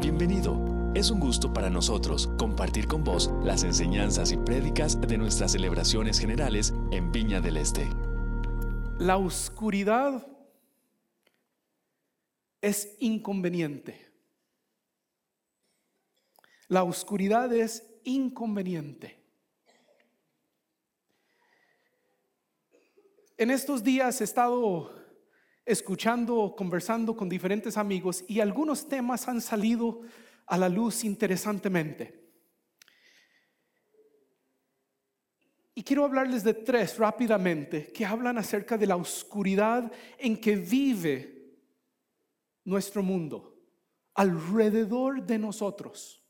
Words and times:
Bienvenido. 0.00 0.92
Es 0.94 1.10
un 1.10 1.18
gusto 1.18 1.52
para 1.52 1.70
nosotros 1.70 2.28
compartir 2.38 2.86
con 2.86 3.02
vos 3.02 3.32
las 3.42 3.64
enseñanzas 3.64 4.30
y 4.30 4.36
prédicas 4.36 5.00
de 5.00 5.18
nuestras 5.18 5.50
celebraciones 5.50 6.20
generales 6.20 6.72
en 6.92 7.10
Viña 7.10 7.40
del 7.40 7.56
Este. 7.56 7.88
La 9.00 9.16
oscuridad 9.16 10.24
es 12.60 12.94
inconveniente. 13.00 14.08
La 16.68 16.84
oscuridad 16.84 17.52
es 17.52 17.84
inconveniente. 18.04 19.18
En 23.36 23.50
estos 23.50 23.82
días 23.82 24.20
he 24.20 24.24
estado 24.24 24.97
escuchando, 25.68 26.54
conversando 26.56 27.14
con 27.14 27.28
diferentes 27.28 27.76
amigos 27.76 28.24
y 28.26 28.40
algunos 28.40 28.88
temas 28.88 29.28
han 29.28 29.42
salido 29.42 30.00
a 30.46 30.56
la 30.56 30.68
luz 30.68 31.04
interesantemente. 31.04 32.26
Y 35.74 35.84
quiero 35.84 36.06
hablarles 36.06 36.42
de 36.42 36.54
tres 36.54 36.98
rápidamente 36.98 37.92
que 37.92 38.04
hablan 38.04 38.38
acerca 38.38 38.78
de 38.78 38.86
la 38.86 38.96
oscuridad 38.96 39.92
en 40.16 40.40
que 40.40 40.56
vive 40.56 41.54
nuestro 42.64 43.02
mundo, 43.02 43.54
alrededor 44.14 45.22
de 45.24 45.38
nosotros. 45.38 46.24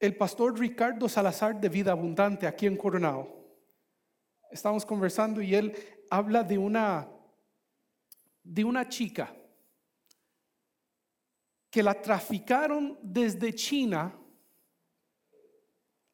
El 0.00 0.16
pastor 0.16 0.58
Ricardo 0.58 1.08
Salazar 1.08 1.58
de 1.60 1.68
Vida 1.68 1.92
Abundante 1.92 2.46
aquí 2.46 2.66
en 2.66 2.76
Coronado, 2.76 3.26
estamos 4.50 4.84
conversando 4.84 5.40
y 5.40 5.54
él 5.54 5.74
habla 6.16 6.44
de 6.44 6.56
una, 6.56 7.10
de 8.44 8.64
una 8.64 8.88
chica 8.88 9.34
que 11.68 11.82
la 11.82 12.00
traficaron 12.00 12.96
desde 13.02 13.52
China 13.52 14.16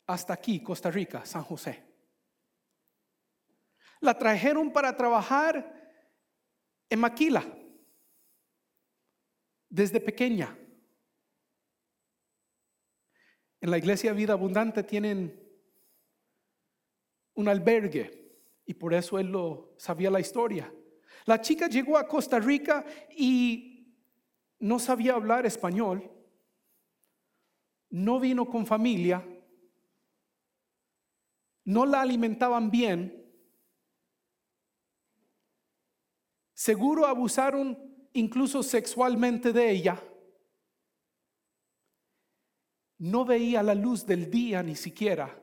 hasta 0.06 0.32
aquí, 0.32 0.62
Costa 0.62 0.90
Rica, 0.90 1.26
San 1.26 1.42
José. 1.44 1.84
La 4.00 4.16
trajeron 4.16 4.72
para 4.72 4.96
trabajar 4.96 5.70
en 6.88 6.98
Maquila 6.98 7.44
desde 9.68 10.00
pequeña. 10.00 10.56
En 13.60 13.70
la 13.70 13.76
iglesia 13.76 14.14
Vida 14.14 14.32
Abundante 14.32 14.82
tienen 14.82 15.38
un 17.34 17.48
albergue 17.48 18.19
y 18.70 18.74
por 18.74 18.94
eso 18.94 19.18
él 19.18 19.26
lo 19.26 19.74
sabía 19.76 20.12
la 20.12 20.20
historia. 20.20 20.72
La 21.24 21.40
chica 21.40 21.66
llegó 21.66 21.98
a 21.98 22.06
Costa 22.06 22.38
Rica 22.38 22.84
y 23.16 23.96
no 24.60 24.78
sabía 24.78 25.14
hablar 25.14 25.44
español, 25.44 26.08
no 27.88 28.20
vino 28.20 28.48
con 28.48 28.64
familia, 28.64 29.26
no 31.64 31.84
la 31.84 32.00
alimentaban 32.00 32.70
bien, 32.70 33.28
seguro 36.54 37.06
abusaron 37.06 37.76
incluso 38.12 38.62
sexualmente 38.62 39.52
de 39.52 39.68
ella, 39.68 40.00
no 42.98 43.24
veía 43.24 43.64
la 43.64 43.74
luz 43.74 44.06
del 44.06 44.30
día 44.30 44.62
ni 44.62 44.76
siquiera, 44.76 45.42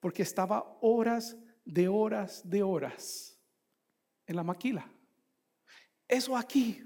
porque 0.00 0.20
estaba 0.20 0.76
horas 0.82 1.34
de 1.68 1.86
horas 1.86 2.40
de 2.48 2.62
horas 2.62 3.38
en 4.26 4.36
la 4.36 4.42
maquila. 4.42 4.90
Eso 6.08 6.34
aquí, 6.34 6.82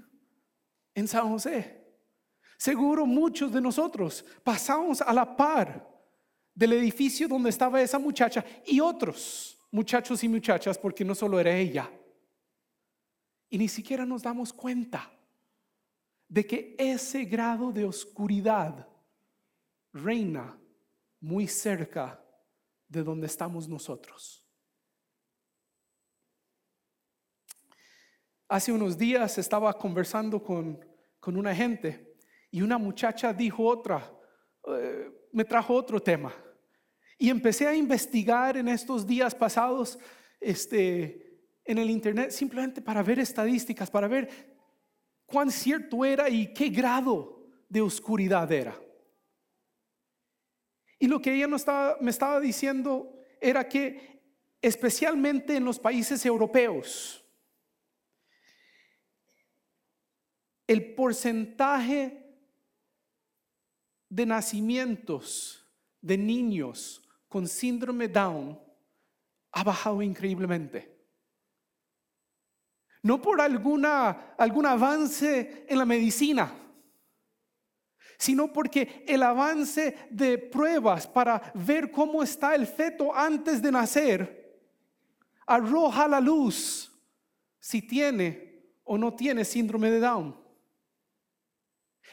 en 0.93 1.07
San 1.07 1.29
José. 1.29 1.81
Seguro 2.57 3.05
muchos 3.05 3.51
de 3.51 3.61
nosotros 3.61 4.25
pasamos 4.43 5.01
a 5.01 5.13
la 5.13 5.35
par 5.35 5.89
del 6.53 6.73
edificio 6.73 7.27
donde 7.27 7.49
estaba 7.49 7.81
esa 7.81 7.97
muchacha 7.97 8.45
y 8.65 8.79
otros 8.79 9.57
muchachos 9.71 10.23
y 10.23 10.29
muchachas, 10.29 10.77
porque 10.77 11.03
no 11.03 11.15
solo 11.15 11.39
era 11.39 11.55
ella. 11.55 11.89
Y 13.49 13.57
ni 13.57 13.67
siquiera 13.67 14.05
nos 14.05 14.21
damos 14.21 14.51
cuenta 14.51 15.11
de 16.27 16.45
que 16.45 16.75
ese 16.77 17.25
grado 17.25 17.71
de 17.71 17.85
oscuridad 17.85 18.87
reina 19.93 20.57
muy 21.19 21.47
cerca 21.47 22.23
de 22.87 23.03
donde 23.03 23.27
estamos 23.27 23.67
nosotros. 23.67 24.42
Hace 28.47 28.71
unos 28.71 28.97
días 28.97 29.37
estaba 29.37 29.73
conversando 29.73 30.43
con, 30.43 30.79
una 31.25 31.55
gente 31.55 32.15
y 32.51 32.61
una 32.61 32.77
muchacha 32.77 33.33
dijo 33.33 33.63
otra, 33.65 34.11
eh, 34.67 35.09
me 35.31 35.45
trajo 35.45 35.73
otro 35.73 36.01
tema. 36.01 36.33
Y 37.17 37.29
empecé 37.29 37.67
a 37.67 37.75
investigar 37.75 38.57
en 38.57 38.67
estos 38.67 39.07
días 39.07 39.33
pasados 39.33 39.97
este, 40.39 41.39
en 41.63 41.77
el 41.77 41.89
Internet 41.89 42.31
simplemente 42.31 42.81
para 42.81 43.01
ver 43.01 43.19
estadísticas, 43.19 43.89
para 43.89 44.07
ver 44.07 44.29
cuán 45.25 45.49
cierto 45.49 46.03
era 46.03 46.29
y 46.29 46.53
qué 46.53 46.69
grado 46.69 47.47
de 47.69 47.81
oscuridad 47.81 48.51
era. 48.51 48.77
Y 50.99 51.07
lo 51.07 51.21
que 51.21 51.33
ella 51.33 51.47
me 51.47 52.09
estaba 52.09 52.39
diciendo 52.39 53.19
era 53.41 53.67
que 53.67 54.21
especialmente 54.61 55.55
en 55.55 55.65
los 55.65 55.79
países 55.79 56.25
europeos, 56.25 57.22
el 60.67 60.93
porcentaje 60.93 62.23
de 64.09 64.25
nacimientos 64.25 65.65
de 66.01 66.17
niños 66.17 67.01
con 67.27 67.47
síndrome 67.47 68.07
Down 68.07 68.59
ha 69.51 69.63
bajado 69.63 70.01
increíblemente. 70.01 70.93
No 73.01 73.21
por 73.21 73.41
alguna, 73.41 74.35
algún 74.37 74.65
avance 74.65 75.65
en 75.67 75.77
la 75.77 75.85
medicina, 75.85 76.53
sino 78.17 78.53
porque 78.53 79.03
el 79.07 79.23
avance 79.23 80.07
de 80.09 80.37
pruebas 80.37 81.07
para 81.07 81.51
ver 81.55 81.91
cómo 81.91 82.23
está 82.23 82.55
el 82.55 82.65
feto 82.65 83.13
antes 83.13 83.61
de 83.61 83.71
nacer 83.71 84.43
arroja 85.45 86.07
la 86.07 86.19
luz 86.19 86.91
si 87.59 87.81
tiene 87.81 88.77
o 88.83 88.97
no 88.97 89.13
tiene 89.13 89.45
síndrome 89.45 89.89
de 89.89 89.99
Down. 89.99 90.42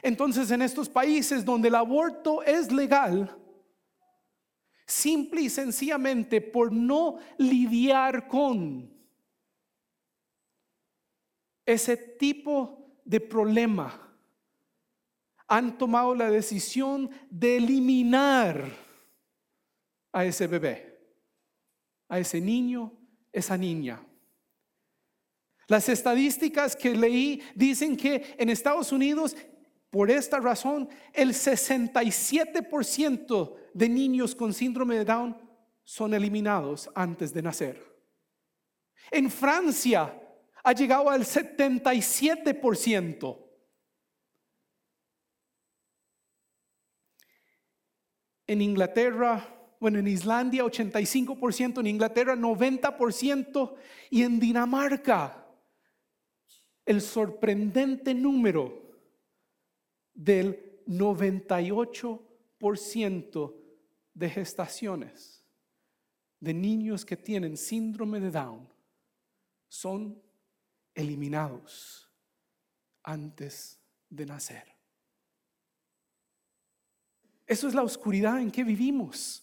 Entonces 0.03 0.50
en 0.50 0.62
estos 0.62 0.88
países 0.88 1.44
donde 1.44 1.69
el 1.69 1.75
aborto 1.75 2.43
es 2.43 2.72
legal, 2.72 3.37
simple 4.87 5.43
y 5.43 5.50
sencillamente 5.50 6.41
por 6.41 6.72
no 6.72 7.19
lidiar 7.38 8.27
con 8.27 8.93
ese 11.65 11.97
tipo 11.97 13.00
de 13.05 13.21
problema, 13.21 14.09
han 15.47 15.77
tomado 15.78 16.15
la 16.15 16.31
decisión 16.31 17.11
de 17.28 17.56
eliminar 17.56 18.71
a 20.12 20.25
ese 20.25 20.47
bebé, 20.47 20.99
a 22.09 22.19
ese 22.19 22.41
niño, 22.41 22.93
esa 23.32 23.56
niña. 23.56 24.00
Las 25.67 25.88
estadísticas 25.88 26.75
que 26.75 26.97
leí 26.97 27.43
dicen 27.55 27.97
que 27.97 28.34
en 28.38 28.49
Estados 28.49 28.91
Unidos 28.91 29.37
por 29.90 30.10
esta 30.10 30.38
razón, 30.38 30.88
el 31.12 31.30
67% 31.30 33.56
de 33.74 33.88
niños 33.88 34.36
con 34.36 34.54
síndrome 34.54 34.96
de 34.96 35.04
Down 35.04 35.36
son 35.82 36.14
eliminados 36.14 36.88
antes 36.94 37.34
de 37.34 37.42
nacer. 37.42 37.84
En 39.10 39.28
Francia 39.28 40.16
ha 40.62 40.72
llegado 40.72 41.10
al 41.10 41.22
77%. 41.22 43.37
En 48.46 48.62
Inglaterra, 48.62 49.75
bueno, 49.81 49.98
en 49.98 50.06
Islandia 50.06 50.62
85%, 50.64 51.81
en 51.81 51.88
Inglaterra 51.88 52.36
90% 52.36 53.75
y 54.10 54.22
en 54.22 54.38
Dinamarca 54.38 55.48
el 56.86 57.00
sorprendente 57.00 58.14
número 58.14 58.80
del 60.20 60.84
98% 60.87 63.56
de 64.12 64.28
gestaciones 64.28 65.43
de 66.40 66.52
niños 66.52 67.06
que 67.06 67.17
tienen 67.17 67.56
síndrome 67.56 68.20
de 68.20 68.31
Down 68.31 68.69
son 69.69 70.22
eliminados 70.94 72.06
antes 73.02 73.81
de 74.11 74.26
nacer. 74.26 74.76
Eso 77.46 77.67
es 77.67 77.75
la 77.75 77.82
oscuridad 77.82 78.40
en 78.40 78.50
que 78.50 78.62
vivimos. 78.62 79.43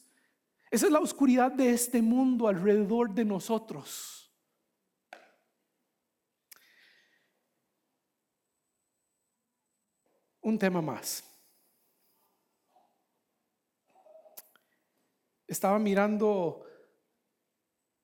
Esa 0.70 0.86
es 0.86 0.92
la 0.92 1.00
oscuridad 1.00 1.52
de 1.52 1.72
este 1.72 2.04
mundo 2.04 2.48
alrededor 2.48 3.16
de 3.16 3.26
nosotros. 3.26 4.27
Un 10.48 10.58
tema 10.58 10.82
más. 10.82 11.26
Estaba 15.46 15.78
mirando 15.78 16.66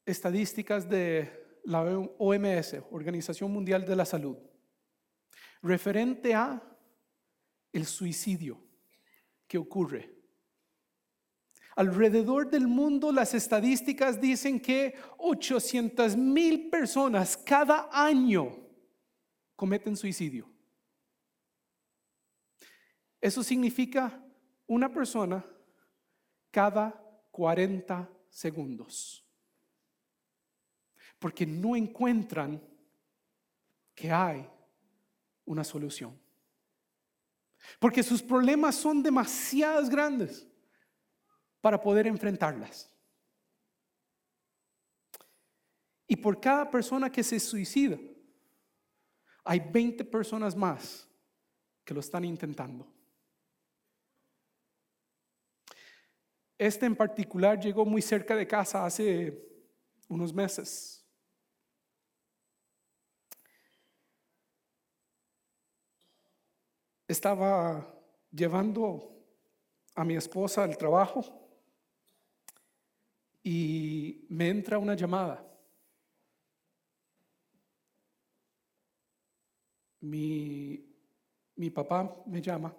estadísticas 0.06 0.90
de 0.90 1.62
la 1.63 1.84
OMS, 1.84 2.84
Organización 2.92 3.50
Mundial 3.50 3.86
de 3.86 3.95
la 3.95 4.04
Salud, 4.04 4.36
referente 5.62 6.34
a 6.34 6.62
el 7.72 7.86
suicidio 7.86 8.62
que 9.48 9.57
ocurre. 9.57 10.13
Alrededor 11.78 12.50
del 12.50 12.68
mundo 12.68 13.13
las 13.13 13.34
estadísticas 13.34 14.19
dicen 14.19 14.60
que 14.60 14.96
800 15.18 16.18
mil 16.18 16.69
personas 16.69 17.38
cada 17.38 17.88
año 17.89 18.54
cometen 19.56 19.96
suicidio. 19.96 20.53
Eso 23.24 23.42
significa 23.42 24.22
una 24.68 24.92
persona 24.92 25.46
cada 26.52 26.92
40 27.31 28.10
segundos. 28.30 29.25
Porque 31.20 31.46
no 31.46 31.74
encuentran 31.74 32.62
que 33.96 34.12
hay 34.12 34.46
una 35.46 35.64
solución. 35.64 36.20
Porque 37.80 38.04
sus 38.04 38.22
problemas 38.22 38.75
son 38.75 39.02
demasiado 39.02 39.88
grandes 39.88 40.46
para 41.62 41.80
poder 41.80 42.08
enfrentarlas. 42.08 42.94
Y 46.08 46.18
por 46.18 46.42
cada 46.42 46.70
persona 46.70 47.10
que 47.10 47.24
se 47.24 47.40
suicida, 47.40 47.98
hay 49.46 49.62
20 49.62 50.04
personas 50.04 50.58
más 50.58 51.08
que 51.86 51.94
lo 51.94 52.02
están 52.02 52.25
intentando. 52.25 52.86
Este 56.58 56.86
en 56.86 56.96
particular 56.96 57.60
llegó 57.60 57.86
muy 57.86 58.02
cerca 58.02 58.36
de 58.36 58.48
casa 58.48 58.86
hace 58.86 59.38
unos 60.08 60.34
meses. 60.34 61.06
Estaba 67.08 67.94
llevando 68.32 69.14
a 69.96 70.04
mi 70.04 70.16
esposa 70.16 70.64
al 70.64 70.78
trabajo 70.78 71.24
y 73.44 74.26
me 74.30 74.50
entra 74.50 74.78
una 74.78 74.96
llamada. 74.96 75.46
Mi, 80.00 80.86
mi 81.56 81.70
papá 81.70 82.16
me 82.26 82.42
llama 82.42 82.76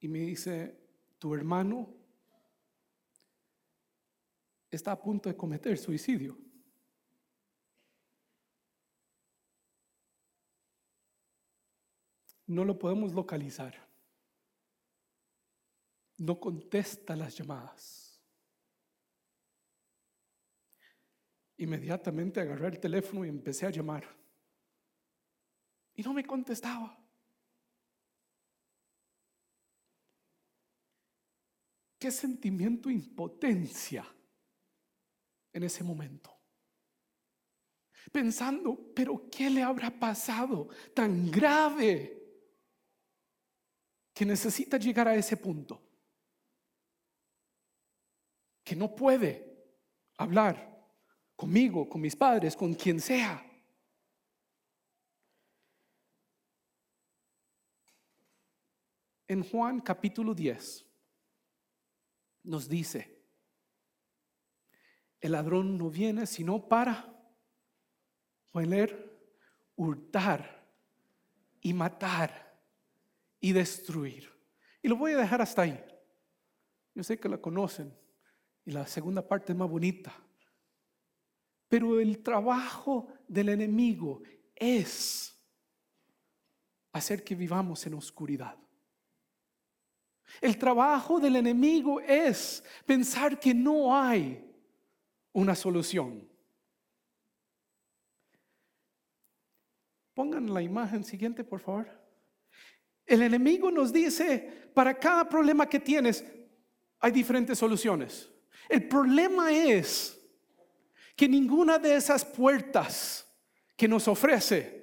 y 0.00 0.08
me 0.08 0.20
dice, 0.20 0.79
tu 1.20 1.34
hermano 1.34 1.94
está 4.70 4.92
a 4.92 5.00
punto 5.00 5.28
de 5.28 5.36
cometer 5.36 5.76
suicidio. 5.76 6.36
No 12.46 12.64
lo 12.64 12.78
podemos 12.78 13.12
localizar. 13.12 13.74
No 16.16 16.40
contesta 16.40 17.14
las 17.14 17.36
llamadas. 17.36 18.20
Inmediatamente 21.58 22.40
agarré 22.40 22.68
el 22.68 22.80
teléfono 22.80 23.26
y 23.26 23.28
empecé 23.28 23.66
a 23.66 23.70
llamar. 23.70 24.04
Y 25.94 26.02
no 26.02 26.14
me 26.14 26.24
contestaba. 26.24 26.99
Qué 32.00 32.10
sentimiento 32.10 32.88
de 32.88 32.94
impotencia 32.94 34.04
en 35.52 35.62
ese 35.62 35.84
momento. 35.84 36.34
Pensando, 38.10 38.92
pero 38.94 39.28
¿qué 39.30 39.50
le 39.50 39.62
habrá 39.62 39.90
pasado 39.90 40.68
tan 40.94 41.30
grave 41.30 42.16
que 44.14 44.24
necesita 44.24 44.78
llegar 44.78 45.08
a 45.08 45.14
ese 45.14 45.36
punto? 45.36 45.86
Que 48.64 48.74
no 48.74 48.94
puede 48.94 49.76
hablar 50.16 50.82
conmigo, 51.36 51.86
con 51.86 52.00
mis 52.00 52.16
padres, 52.16 52.56
con 52.56 52.72
quien 52.72 52.98
sea. 52.98 53.46
En 59.28 59.44
Juan 59.44 59.80
capítulo 59.80 60.34
10 60.34 60.89
nos 62.42 62.68
dice, 62.68 63.20
el 65.20 65.32
ladrón 65.32 65.76
no 65.76 65.90
viene 65.90 66.26
sino 66.26 66.68
para 66.68 67.06
poner, 68.50 69.10
hurtar 69.76 70.66
y 71.60 71.72
matar 71.72 72.58
y 73.40 73.52
destruir. 73.52 74.30
Y 74.82 74.88
lo 74.88 74.96
voy 74.96 75.12
a 75.12 75.18
dejar 75.18 75.42
hasta 75.42 75.62
ahí. 75.62 75.84
Yo 76.94 77.02
sé 77.02 77.18
que 77.18 77.28
la 77.28 77.38
conocen 77.38 77.94
y 78.64 78.72
la 78.72 78.86
segunda 78.86 79.26
parte 79.26 79.52
es 79.52 79.58
más 79.58 79.68
bonita. 79.68 80.12
Pero 81.68 82.00
el 82.00 82.22
trabajo 82.22 83.08
del 83.28 83.50
enemigo 83.50 84.22
es 84.56 85.34
hacer 86.92 87.22
que 87.22 87.34
vivamos 87.34 87.86
en 87.86 87.94
oscuridad. 87.94 88.56
El 90.40 90.56
trabajo 90.56 91.20
del 91.20 91.36
enemigo 91.36 92.00
es 92.00 92.64
pensar 92.86 93.38
que 93.38 93.52
no 93.52 93.94
hay 93.94 94.42
una 95.32 95.54
solución. 95.54 96.26
Pongan 100.14 100.52
la 100.52 100.62
imagen 100.62 101.04
siguiente, 101.04 101.44
por 101.44 101.60
favor. 101.60 101.88
El 103.06 103.22
enemigo 103.22 103.70
nos 103.70 103.92
dice, 103.92 104.70
para 104.74 104.98
cada 104.98 105.28
problema 105.28 105.68
que 105.68 105.80
tienes, 105.80 106.24
hay 107.00 107.12
diferentes 107.12 107.58
soluciones. 107.58 108.30
El 108.68 108.86
problema 108.88 109.52
es 109.52 110.18
que 111.16 111.28
ninguna 111.28 111.78
de 111.78 111.96
esas 111.96 112.24
puertas 112.24 113.26
que 113.76 113.88
nos 113.88 114.08
ofrece 114.08 114.79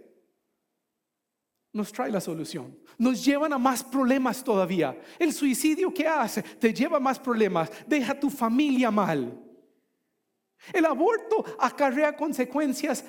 nos 1.74 1.92
trae 1.92 2.12
la 2.12 2.22
solución. 2.22 2.78
Nos 2.98 3.24
llevan 3.24 3.54
a 3.54 3.58
más 3.58 3.84
problemas 3.84 4.44
todavía. 4.44 5.00
El 5.20 5.34
suicidio 5.34 5.94
que 5.94 6.08
hace 6.08 6.42
te 6.42 6.74
lleva 6.74 6.98
a 6.98 7.02
más 7.02 7.20
problemas. 7.20 7.70
Deja 7.86 8.14
a 8.14 8.20
tu 8.20 8.30
familia 8.30 8.90
mal. 8.90 9.40
El 10.74 10.86
aborto 10.86 11.46
acarrea 11.60 12.16
consecuencias 12.16 13.06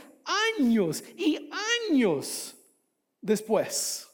años 0.59 1.03
y 1.17 1.51
años 1.91 2.57
después. 3.21 4.09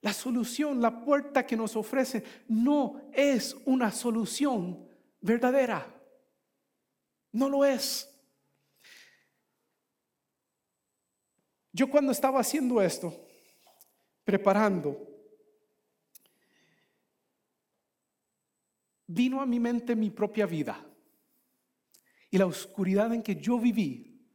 La 0.00 0.12
solución, 0.12 0.80
la 0.82 1.04
puerta 1.04 1.46
que 1.46 1.56
nos 1.56 1.76
ofrece 1.76 2.24
no 2.48 3.02
es 3.12 3.56
una 3.64 3.92
solución 3.92 4.88
verdadera. 5.20 5.86
No 7.30 7.48
lo 7.48 7.64
es. 7.64 8.11
Yo 11.72 11.88
cuando 11.88 12.12
estaba 12.12 12.40
haciendo 12.40 12.82
esto, 12.82 13.26
preparando, 14.24 15.08
vino 19.06 19.40
a 19.40 19.46
mi 19.46 19.58
mente 19.58 19.96
mi 19.96 20.10
propia 20.10 20.46
vida 20.46 20.84
y 22.30 22.38
la 22.38 22.46
oscuridad 22.46 23.12
en 23.12 23.22
que 23.22 23.36
yo 23.36 23.58
viví 23.58 24.26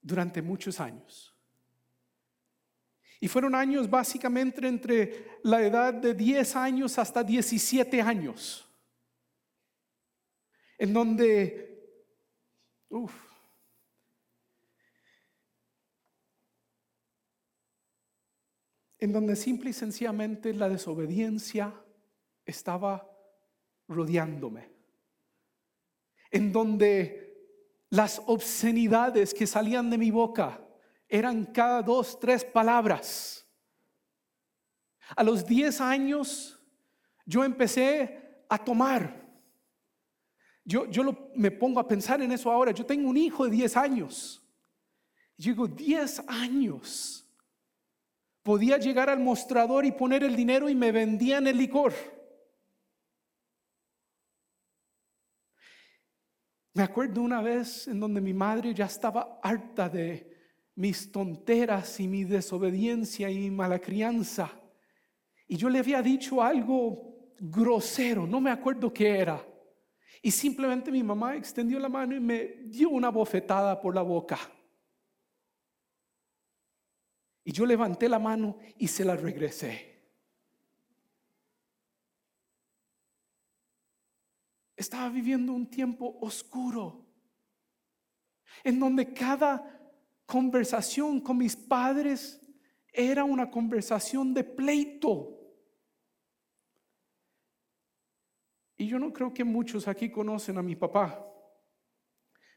durante 0.00 0.42
muchos 0.42 0.80
años. 0.80 1.34
Y 3.20 3.28
fueron 3.28 3.54
años 3.54 3.88
básicamente 3.88 4.66
entre 4.66 5.40
la 5.42 5.62
edad 5.62 5.92
de 5.92 6.14
10 6.14 6.56
años 6.56 6.98
hasta 6.98 7.22
17 7.22 8.00
años, 8.00 8.66
en 10.78 10.92
donde, 10.94 12.06
uff, 12.88 13.12
en 19.00 19.12
donde 19.12 19.34
simple 19.34 19.70
y 19.70 19.72
sencillamente 19.72 20.52
la 20.52 20.68
desobediencia 20.68 21.74
estaba 22.44 23.10
rodeándome, 23.88 24.70
en 26.30 26.52
donde 26.52 27.30
las 27.88 28.22
obscenidades 28.26 29.32
que 29.32 29.46
salían 29.46 29.88
de 29.90 29.98
mi 29.98 30.10
boca 30.10 30.60
eran 31.08 31.46
cada 31.46 31.82
dos, 31.82 32.20
tres 32.20 32.44
palabras. 32.44 33.46
A 35.16 35.24
los 35.24 35.44
diez 35.44 35.80
años 35.80 36.60
yo 37.24 37.42
empecé 37.42 38.44
a 38.48 38.62
tomar. 38.62 39.28
Yo, 40.62 40.86
yo 40.88 41.32
me 41.34 41.50
pongo 41.50 41.80
a 41.80 41.88
pensar 41.88 42.20
en 42.20 42.30
eso 42.30 42.50
ahora. 42.50 42.70
Yo 42.70 42.86
tengo 42.86 43.08
un 43.08 43.16
hijo 43.16 43.44
de 43.44 43.50
diez 43.50 43.76
años. 43.76 44.40
Y 45.36 45.44
digo, 45.44 45.66
diez 45.66 46.22
años 46.28 47.26
Podía 48.42 48.78
llegar 48.78 49.10
al 49.10 49.20
mostrador 49.20 49.84
y 49.84 49.92
poner 49.92 50.24
el 50.24 50.34
dinero 50.34 50.68
y 50.68 50.74
me 50.74 50.92
vendían 50.92 51.46
el 51.46 51.58
licor. 51.58 51.92
Me 56.72 56.84
acuerdo 56.84 57.20
una 57.20 57.42
vez 57.42 57.88
en 57.88 58.00
donde 58.00 58.20
mi 58.20 58.32
madre 58.32 58.72
ya 58.72 58.86
estaba 58.86 59.40
harta 59.42 59.88
de 59.88 60.30
mis 60.76 61.12
tonteras 61.12 62.00
y 62.00 62.08
mi 62.08 62.24
desobediencia 62.24 63.28
y 63.30 63.50
mala 63.50 63.78
crianza. 63.78 64.50
Y 65.46 65.56
yo 65.56 65.68
le 65.68 65.80
había 65.80 66.00
dicho 66.00 66.42
algo 66.42 67.34
grosero, 67.38 68.26
no 68.26 68.40
me 68.40 68.50
acuerdo 68.50 68.92
qué 68.92 69.18
era. 69.18 69.44
Y 70.22 70.30
simplemente 70.30 70.90
mi 70.90 71.02
mamá 71.02 71.36
extendió 71.36 71.78
la 71.78 71.88
mano 71.88 72.14
y 72.14 72.20
me 72.20 72.44
dio 72.66 72.90
una 72.90 73.10
bofetada 73.10 73.80
por 73.80 73.94
la 73.94 74.02
boca. 74.02 74.38
Y 77.44 77.52
yo 77.52 77.64
levanté 77.66 78.08
la 78.08 78.18
mano 78.18 78.58
y 78.76 78.88
se 78.88 79.04
la 79.04 79.16
regresé. 79.16 79.90
Estaba 84.76 85.08
viviendo 85.10 85.52
un 85.52 85.68
tiempo 85.68 86.18
oscuro, 86.20 87.06
en 88.64 88.80
donde 88.80 89.12
cada 89.12 89.78
conversación 90.24 91.20
con 91.20 91.38
mis 91.38 91.54
padres 91.54 92.40
era 92.92 93.24
una 93.24 93.50
conversación 93.50 94.32
de 94.32 94.44
pleito. 94.44 95.36
Y 98.76 98.86
yo 98.86 98.98
no 98.98 99.12
creo 99.12 99.34
que 99.34 99.44
muchos 99.44 99.86
aquí 99.86 100.10
conocen 100.10 100.56
a 100.56 100.62
mi 100.62 100.76
papá, 100.76 101.26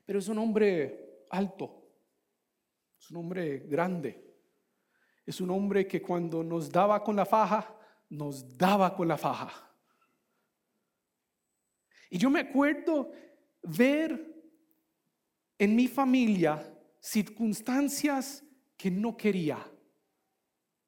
pero 0.05 0.19
es 0.19 0.27
un 0.29 0.37
hombre 0.37 1.25
alto, 1.29 1.91
es 2.97 3.11
un 3.11 3.17
hombre 3.17 3.59
grande, 3.67 4.22
es 5.25 5.39
un 5.39 5.49
hombre 5.49 5.87
que 5.87 6.01
cuando 6.01 6.43
nos 6.43 6.71
daba 6.71 7.03
con 7.03 7.15
la 7.15 7.25
faja, 7.25 7.75
nos 8.09 8.57
daba 8.57 8.95
con 8.95 9.07
la 9.07 9.17
faja. 9.17 9.51
Y 12.09 12.17
yo 12.17 12.29
me 12.29 12.41
acuerdo 12.41 13.11
ver 13.63 14.33
en 15.57 15.75
mi 15.75 15.87
familia 15.87 16.77
circunstancias 16.99 18.43
que 18.77 18.91
no 18.91 19.15
quería 19.17 19.65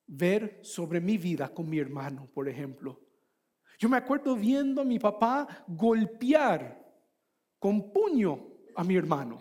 ver 0.07 0.59
sobre 0.63 1.01
mi 1.01 1.17
vida 1.17 1.53
con 1.53 1.69
mi 1.69 1.79
hermano, 1.79 2.29
por 2.33 2.47
ejemplo. 2.47 3.01
Yo 3.79 3.89
me 3.89 3.97
acuerdo 3.97 4.35
viendo 4.35 4.81
a 4.81 4.85
mi 4.85 4.99
papá 4.99 5.65
golpear 5.67 6.85
con 7.59 7.91
puño 7.91 8.47
a 8.75 8.83
mi 8.83 8.95
hermano. 8.95 9.39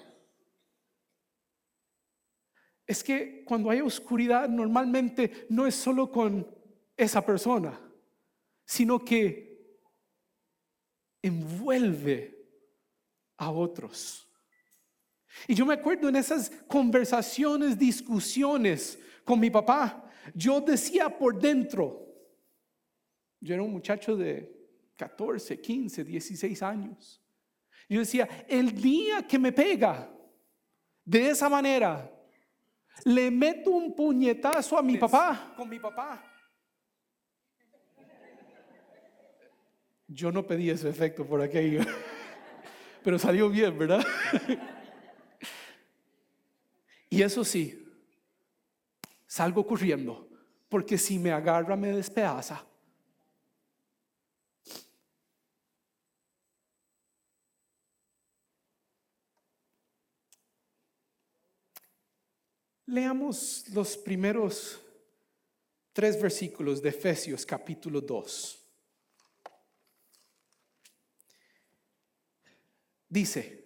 Es 2.87 3.03
que 3.03 3.45
cuando 3.45 3.71
hay 3.71 3.81
oscuridad 3.81 4.49
normalmente 4.49 5.47
no 5.49 5.67
es 5.67 5.75
solo 5.75 6.11
con 6.11 6.47
esa 6.97 7.25
persona, 7.25 7.81
sino 8.65 9.05
que 9.05 9.79
envuelve 11.23 12.47
a 13.39 13.51
otros. 13.51 14.29
Y 15.49 15.55
yo 15.55 15.67
me 15.67 15.75
acuerdo 15.75 16.09
en 16.09 16.17
esas 16.17 16.51
conversaciones, 16.69 17.79
discusiones 17.79 18.99
con 19.25 19.41
mi 19.41 19.51
papá, 19.51 20.11
yo 20.35 20.61
decía 20.61 21.09
por 21.09 21.39
dentro, 21.39 22.07
yo 23.41 23.55
era 23.55 23.63
un 23.63 23.73
muchacho 23.73 24.17
de 24.17 24.55
14, 24.97 25.61
15, 25.61 26.05
16 26.05 26.63
años. 26.63 27.23
Yo 27.89 28.01
decía, 28.01 28.47
el 28.49 28.81
día 28.81 29.27
que 29.27 29.39
me 29.39 29.53
pega 29.53 30.11
de 31.05 31.29
esa 31.29 31.49
manera, 31.49 32.11
le 33.03 33.31
meto 33.31 33.71
un 33.71 33.95
puñetazo 33.95 34.79
a 34.79 34.83
mi 34.83 34.97
papá. 34.97 35.55
Con 35.57 35.69
mi 35.69 35.79
papá. 35.79 36.31
Yo 40.07 40.31
no 40.31 40.47
pedí 40.47 40.71
ese 40.71 40.89
efecto 40.89 41.27
por 41.27 41.41
aquello, 41.41 41.81
pero 43.03 43.19
salió 43.19 43.49
bien, 43.49 43.77
¿verdad? 43.77 44.05
Y 47.11 47.23
eso 47.23 47.45
sí, 47.45 47.85
salgo 49.27 49.67
corriendo, 49.67 50.29
porque 50.69 50.99
si 50.99 51.19
me 51.19 51.33
agarra 51.33 51.77
me 51.77 51.89
despedaza. 51.89 52.65
Leamos 62.87 63.65
los 63.73 63.97
primeros 63.97 64.79
tres 65.95 66.21
versículos 66.21 66.83
de 66.83 66.91
Efesios 66.91 67.47
capítulo 67.47 68.01
2. 68.03 68.61
Dice, 73.09 73.65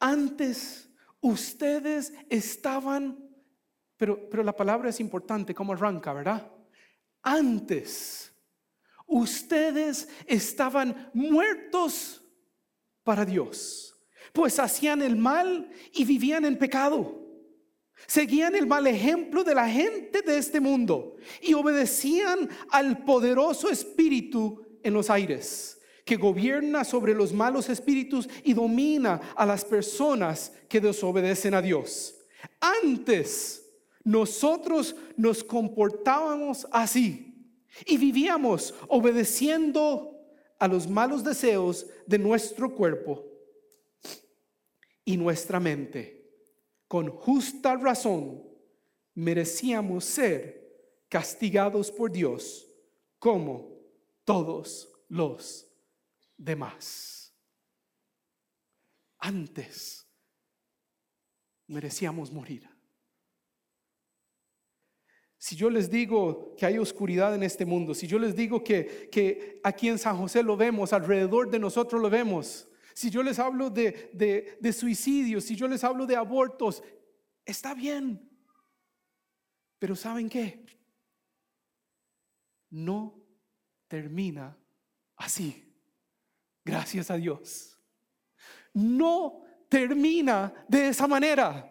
antes 0.00 0.88
ustedes 1.20 2.12
estaban, 2.28 3.16
pero, 3.96 4.28
pero 4.28 4.42
la 4.42 4.56
palabra 4.56 4.88
es 4.90 4.98
importante, 4.98 5.54
como 5.54 5.74
arranca, 5.74 6.12
¿verdad? 6.12 6.50
Antes, 7.22 8.32
ustedes 9.06 10.08
estaban 10.26 11.10
muertos 11.14 12.24
para 13.04 13.24
Dios, 13.24 13.94
pues 14.32 14.58
hacían 14.58 15.02
el 15.02 15.14
mal 15.14 15.70
y 15.92 16.04
vivían 16.04 16.44
en 16.44 16.58
pecado. 16.58 17.21
Seguían 18.06 18.54
el 18.54 18.66
mal 18.66 18.86
ejemplo 18.86 19.44
de 19.44 19.54
la 19.54 19.68
gente 19.68 20.22
de 20.22 20.38
este 20.38 20.60
mundo 20.60 21.16
y 21.40 21.54
obedecían 21.54 22.48
al 22.70 23.04
poderoso 23.04 23.70
espíritu 23.70 24.62
en 24.82 24.94
los 24.94 25.08
aires, 25.08 25.80
que 26.04 26.16
gobierna 26.16 26.84
sobre 26.84 27.14
los 27.14 27.32
malos 27.32 27.68
espíritus 27.68 28.28
y 28.44 28.52
domina 28.52 29.20
a 29.36 29.46
las 29.46 29.64
personas 29.64 30.52
que 30.68 30.80
desobedecen 30.80 31.54
a 31.54 31.62
Dios. 31.62 32.14
Antes 32.60 33.64
nosotros 34.04 34.96
nos 35.16 35.44
comportábamos 35.44 36.66
así 36.72 37.32
y 37.86 37.96
vivíamos 37.96 38.74
obedeciendo 38.88 40.20
a 40.58 40.68
los 40.68 40.88
malos 40.88 41.24
deseos 41.24 41.86
de 42.06 42.18
nuestro 42.18 42.74
cuerpo 42.74 43.24
y 45.04 45.16
nuestra 45.16 45.58
mente 45.58 46.21
con 46.92 47.08
justa 47.08 47.74
razón 47.74 48.46
merecíamos 49.14 50.04
ser 50.04 51.00
castigados 51.08 51.90
por 51.90 52.12
Dios 52.12 52.70
como 53.18 53.80
todos 54.24 54.92
los 55.08 55.66
demás. 56.36 57.34
Antes 59.16 60.06
merecíamos 61.66 62.30
morir. 62.30 62.68
Si 65.38 65.56
yo 65.56 65.70
les 65.70 65.88
digo 65.88 66.54
que 66.58 66.66
hay 66.66 66.76
oscuridad 66.76 67.34
en 67.34 67.42
este 67.42 67.64
mundo, 67.64 67.94
si 67.94 68.06
yo 68.06 68.18
les 68.18 68.36
digo 68.36 68.62
que, 68.62 69.08
que 69.10 69.62
aquí 69.64 69.88
en 69.88 69.98
San 69.98 70.18
José 70.18 70.42
lo 70.42 70.58
vemos, 70.58 70.92
alrededor 70.92 71.50
de 71.50 71.58
nosotros 71.58 72.02
lo 72.02 72.10
vemos, 72.10 72.68
si 72.94 73.10
yo 73.10 73.22
les 73.22 73.38
hablo 73.38 73.70
de, 73.70 74.56
de, 74.60 74.72
suicidios, 74.72 75.44
si 75.44 75.56
yo 75.56 75.68
les 75.68 75.82
hablo 75.84 76.06
de 76.06 76.16
abortos, 76.16 76.82
está 77.44 77.74
bien. 77.74 78.28
Pero 79.78 79.96
¿saben 79.96 80.28
qué? 80.28 80.64
No 82.70 83.20
termina 83.88 84.56
así. 85.16 85.74
Gracias 86.64 87.10
a 87.10 87.16
Dios. 87.16 87.78
No 88.72 89.42
termina 89.68 90.52
de 90.68 90.88
esa 90.88 91.06
manera. 91.06 91.68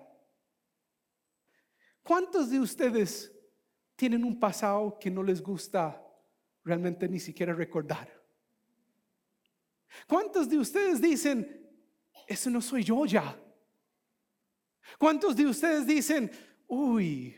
¿Cuántos 2.03 2.49
de 2.49 2.59
ustedes 2.59 3.31
tienen 3.95 4.23
un 4.23 4.39
pasado 4.39 4.97
que 4.99 5.09
no 5.09 5.23
les 5.23 5.41
gusta 5.41 6.03
realmente 6.63 7.07
ni 7.07 7.19
siquiera 7.19 7.53
recordar? 7.53 8.20
¿Cuántos 10.07 10.49
de 10.49 10.57
ustedes 10.57 11.01
dicen, 11.01 11.69
eso 12.27 12.49
no 12.49 12.61
soy 12.61 12.83
yo 12.83 13.05
ya? 13.05 13.37
¿Cuántos 14.97 15.35
de 15.35 15.45
ustedes 15.45 15.85
dicen, 15.85 16.31
uy, 16.67 17.35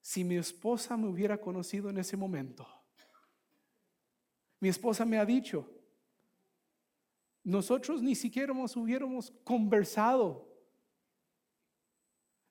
si 0.00 0.24
mi 0.24 0.36
esposa 0.36 0.96
me 0.96 1.08
hubiera 1.08 1.40
conocido 1.40 1.90
en 1.90 1.98
ese 1.98 2.16
momento? 2.16 2.66
Mi 4.60 4.68
esposa 4.68 5.04
me 5.04 5.18
ha 5.18 5.24
dicho, 5.24 5.70
nosotros 7.44 8.02
ni 8.02 8.14
siquiera 8.14 8.52
hubiéramos 8.52 9.30
conversado, 9.44 10.52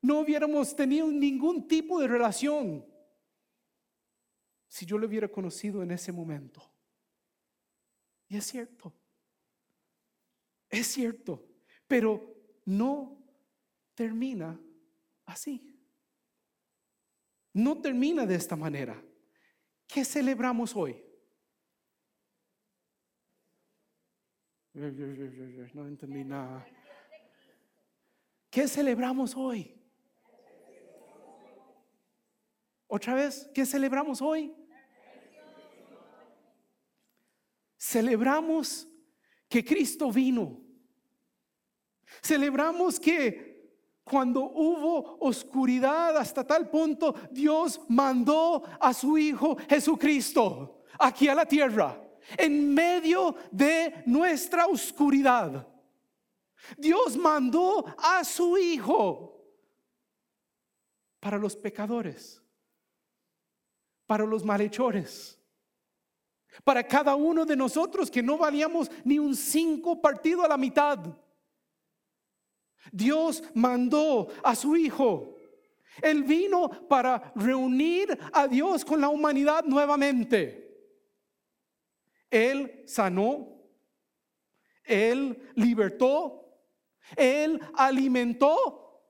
no 0.01 0.19
hubiéramos 0.19 0.75
tenido 0.75 1.07
ningún 1.11 1.67
tipo 1.67 1.99
de 1.99 2.07
relación 2.07 2.85
si 4.67 4.85
yo 4.85 4.97
le 4.97 5.07
hubiera 5.07 5.27
conocido 5.27 5.81
en 5.81 5.91
ese 5.91 6.11
momento. 6.11 6.74
Y 8.27 8.37
es 8.37 8.45
cierto, 8.45 8.93
es 10.69 10.87
cierto, 10.87 11.47
pero 11.87 12.35
no 12.65 13.23
termina 13.93 14.59
así. 15.25 15.71
no 17.53 17.79
termina 17.81 18.25
de 18.25 18.35
esta 18.35 18.55
manera. 18.57 19.01
¿Qué 19.87 20.03
celebramos 20.03 20.75
hoy? 20.75 21.01
No 24.73 25.87
entendí 25.87 26.23
nada. 26.25 26.67
¿Qué 28.49 28.67
celebramos 28.67 29.35
hoy? 29.35 29.73
Otra 32.87 33.13
vez, 33.15 33.49
¿qué 33.53 33.65
celebramos 33.65 34.21
hoy? 34.21 34.53
Celebramos 37.95 38.85
que 39.47 39.63
Cristo 39.63 40.11
vino. 40.11 40.59
Celebramos 42.21 42.99
que 42.99 43.71
cuando 44.03 44.41
hubo 44.41 45.17
oscuridad 45.21 46.17
hasta 46.17 46.45
tal 46.45 46.69
punto, 46.69 47.15
Dios 47.31 47.79
mandó 47.87 48.63
a 48.81 48.93
su 48.93 49.17
Hijo 49.17 49.55
Jesucristo 49.69 50.83
aquí 50.99 51.29
a 51.29 51.35
la 51.35 51.45
tierra, 51.45 51.97
en 52.37 52.73
medio 52.73 53.33
de 53.49 54.03
nuestra 54.05 54.65
oscuridad. 54.65 55.65
Dios 56.77 57.15
mandó 57.15 57.85
a 57.97 58.25
su 58.25 58.57
Hijo 58.57 59.41
para 61.21 61.37
los 61.37 61.55
pecadores, 61.55 62.43
para 64.05 64.25
los 64.25 64.43
malhechores, 64.43 65.39
para 66.63 66.85
cada 66.87 67.15
uno 67.15 67.45
de 67.45 67.55
nosotros 67.55 68.09
que 68.09 68.23
no 68.23 68.37
valíamos 68.37 68.89
ni 69.03 69.19
un 69.19 69.35
cinco 69.35 70.01
partido 70.01 70.43
a 70.43 70.47
la 70.47 70.57
mitad. 70.57 70.99
Dios 72.91 73.43
mandó 73.53 74.27
a 74.43 74.55
su 74.55 74.75
Hijo. 74.75 75.35
Él 76.01 76.23
vino 76.23 76.69
para 76.87 77.31
reunir 77.35 78.17
a 78.33 78.47
Dios 78.47 78.83
con 78.83 78.99
la 78.99 79.09
humanidad 79.09 79.63
nuevamente. 79.65 80.65
Él 82.29 82.83
sanó, 82.85 83.61
Él 84.83 85.51
libertó, 85.55 86.59
Él 87.15 87.61
alimentó 87.75 89.01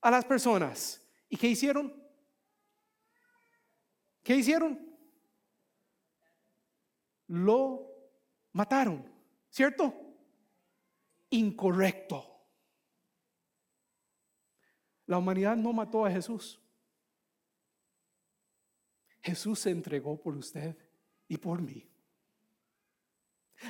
a 0.00 0.10
las 0.10 0.24
personas. 0.24 1.06
¿Y 1.28 1.36
qué 1.36 1.48
hicieron? 1.48 1.94
¿Qué 4.22 4.36
hicieron? 4.36 4.87
Lo 7.28 7.88
mataron, 8.52 9.08
¿cierto? 9.48 9.94
Incorrecto. 11.30 12.24
La 15.06 15.18
humanidad 15.18 15.56
no 15.56 15.72
mató 15.72 16.04
a 16.04 16.10
Jesús. 16.10 16.60
Jesús 19.22 19.58
se 19.60 19.70
entregó 19.70 20.20
por 20.20 20.36
usted 20.36 20.76
y 21.26 21.36
por 21.36 21.62
mí. 21.62 21.88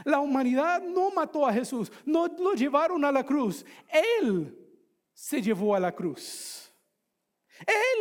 La 0.05 0.21
humanidad 0.21 0.83
no 0.83 1.11
mató 1.11 1.47
a 1.47 1.53
Jesús, 1.53 1.91
no 2.05 2.27
lo 2.27 2.55
llevaron 2.55 3.05
a 3.05 3.13
la 3.13 3.25
cruz. 3.25 3.65
Él 4.21 4.57
se 5.13 5.41
llevó 5.41 5.75
a 5.75 5.81
la 5.81 5.95
cruz. 5.95 6.73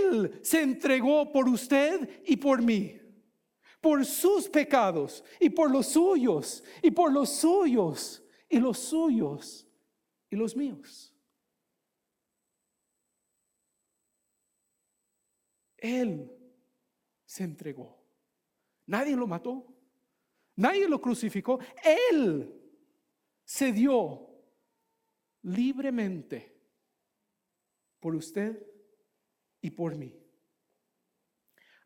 Él 0.04 0.40
se 0.44 0.62
entregó 0.62 1.32
por 1.32 1.48
usted 1.48 2.22
y 2.26 2.38
por 2.38 2.62
mí, 2.62 3.00
por 3.88 4.06
sus 4.06 4.50
pecados 4.50 5.24
y 5.40 5.50
por 5.50 5.72
los 5.72 5.88
suyos 5.88 6.62
y 6.84 6.92
por 6.92 7.10
los 7.10 7.30
suyos 7.30 8.22
y 8.50 8.60
los 8.60 8.78
suyos 8.78 9.66
y 10.30 10.36
los 10.36 10.58
míos. 10.58 11.16
Él 15.78 16.30
se 17.26 17.46
entregó. 17.46 17.98
Nadie 18.88 19.16
lo 19.16 19.26
mató. 19.26 19.74
Nadie 20.58 20.90
lo 20.90 21.00
crucificó. 21.00 21.58
Él 22.12 22.62
se 23.46 23.72
dio 23.72 24.28
libremente 25.44 26.60
por 28.02 28.16
usted 28.16 28.62
y 29.62 29.70
por 29.70 29.96
mí. 29.96 30.14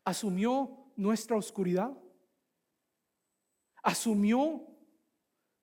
Asumió 0.04 0.81
nuestra 0.96 1.36
oscuridad. 1.36 1.92
Asumió 3.82 4.66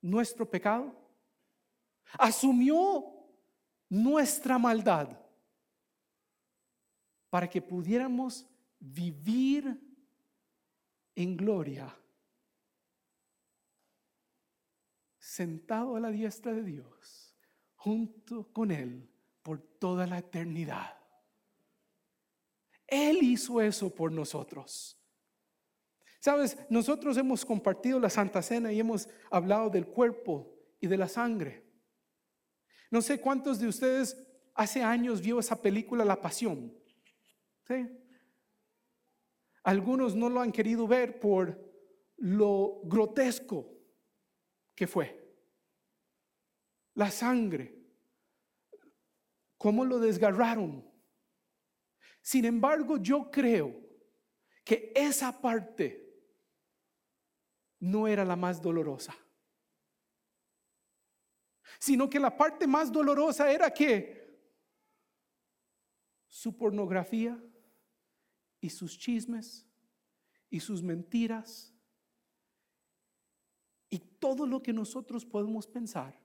nuestro 0.02 0.50
pecado. 0.50 0.96
Asumió 2.18 3.06
nuestra 3.90 4.58
maldad 4.58 5.10
para 7.30 7.50
que 7.50 7.62
pudiéramos 7.62 8.48
vivir 8.80 9.80
en 11.16 11.36
gloria, 11.36 11.96
sentado 15.18 15.96
a 15.96 16.00
la 16.00 16.10
diestra 16.10 16.54
de 16.54 16.64
Dios, 16.64 17.36
junto 17.76 18.52
con 18.52 18.72
Él 18.72 19.10
por 19.44 19.60
toda 19.60 20.08
la 20.08 20.20
eternidad. 20.20 20.98
Él 22.88 23.20
hizo 23.22 23.62
eso 23.62 23.94
por 23.94 24.12
nosotros. 24.12 24.99
Sabes, 26.20 26.58
nosotros 26.70 27.16
hemos 27.18 27.46
compartido 27.46 28.00
la 28.00 28.10
Santa 28.10 28.42
Cena 28.42 28.74
y 28.74 28.80
hemos 28.80 29.08
hablado 29.32 29.70
del 29.70 29.88
cuerpo 29.88 30.54
y 30.82 30.88
de 30.88 30.98
la 30.98 31.08
sangre. 31.08 31.66
No 32.92 33.02
sé 33.02 33.22
cuántos 33.22 33.60
de 33.60 33.68
ustedes 33.68 34.18
hace 34.54 34.84
años 34.84 35.22
vio 35.22 35.40
esa 35.40 35.62
película 35.62 36.04
La 36.04 36.22
Pasión. 36.22 36.78
Algunos 39.64 40.16
no 40.16 40.30
lo 40.30 40.42
han 40.42 40.52
querido 40.52 40.88
ver 40.88 41.20
por 41.20 41.58
lo 42.18 42.82
grotesco 42.84 43.72
que 44.76 44.88
fue. 44.88 45.16
La 46.96 47.12
sangre, 47.12 47.80
cómo 49.58 49.86
lo 49.86 50.00
desgarraron. 50.00 50.86
Sin 52.22 52.44
embargo, 52.44 52.98
yo 52.98 53.32
creo 53.32 53.74
que 54.66 54.92
esa 54.96 55.40
parte 55.40 56.09
no 57.80 58.08
era 58.08 58.26
la 58.26 58.36
más 58.36 58.62
dolorosa, 58.62 59.16
sino 61.80 62.10
que 62.10 62.20
la 62.20 62.36
parte 62.36 62.68
más 62.68 62.92
dolorosa 62.92 63.52
era 63.52 63.74
que 63.74 64.20
su 66.28 66.56
pornografía, 66.56 67.42
y 68.62 68.70
sus 68.70 68.98
chismes 68.98 69.66
y 70.50 70.60
sus 70.60 70.82
mentiras 70.82 71.74
y 73.90 74.00
todo 74.00 74.46
lo 74.46 74.62
que 74.62 74.74
nosotros 74.74 75.26
podemos 75.26 75.66
pensar, 75.66 76.20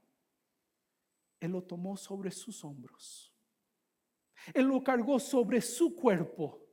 Él 1.40 1.52
lo 1.52 1.62
tomó 1.62 1.96
sobre 1.96 2.30
sus 2.30 2.62
hombros. 2.64 3.32
Él 4.52 4.66
lo 4.66 4.82
cargó 4.84 5.18
sobre 5.18 5.62
su 5.62 5.94
cuerpo. 5.94 6.63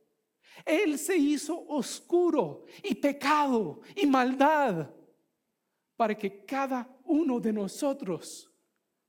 Él 0.64 0.98
se 0.98 1.16
hizo 1.16 1.66
oscuro 1.68 2.64
y 2.82 2.94
pecado 2.94 3.80
y 3.96 4.06
maldad 4.06 4.90
para 5.96 6.16
que 6.16 6.44
cada 6.44 6.88
uno 7.04 7.40
de 7.40 7.52
nosotros 7.52 8.50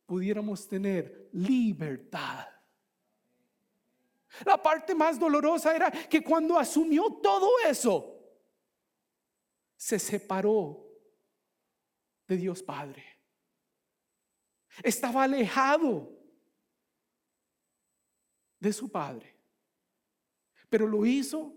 pudiéramos 0.06 0.68
tener 0.68 1.30
libertad. 1.34 2.48
La 4.46 4.62
parte 4.62 4.96
más 4.96 5.20
dolorosa 5.20 5.76
era 5.76 5.92
que 5.92 6.24
cuando 6.24 6.58
asumió 6.58 7.20
todo 7.22 7.50
eso, 7.66 8.10
se 9.76 10.00
separó 10.00 10.88
de 12.28 12.38
Dios 12.38 12.64
Padre. 12.64 13.04
Estaba 14.82 15.24
alejado 15.24 16.12
de 18.60 18.74
su 18.74 18.90
Padre. 18.90 19.33
Pero 20.74 20.88
lo 20.88 21.06
hizo 21.06 21.54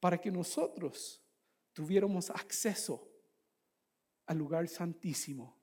para 0.00 0.20
que 0.20 0.28
nosotros 0.28 1.22
tuviéramos 1.72 2.30
acceso 2.30 3.08
al 4.26 4.38
lugar 4.38 4.66
santísimo 4.66 5.56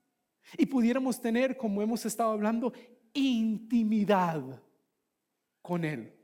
y 0.57 0.65
pudiéramos 0.65 1.19
tener, 1.19 1.57
como 1.57 1.81
hemos 1.81 2.05
estado 2.05 2.31
hablando, 2.31 2.71
intimidad 3.11 4.63
con 5.61 5.83
Él. 5.83 6.15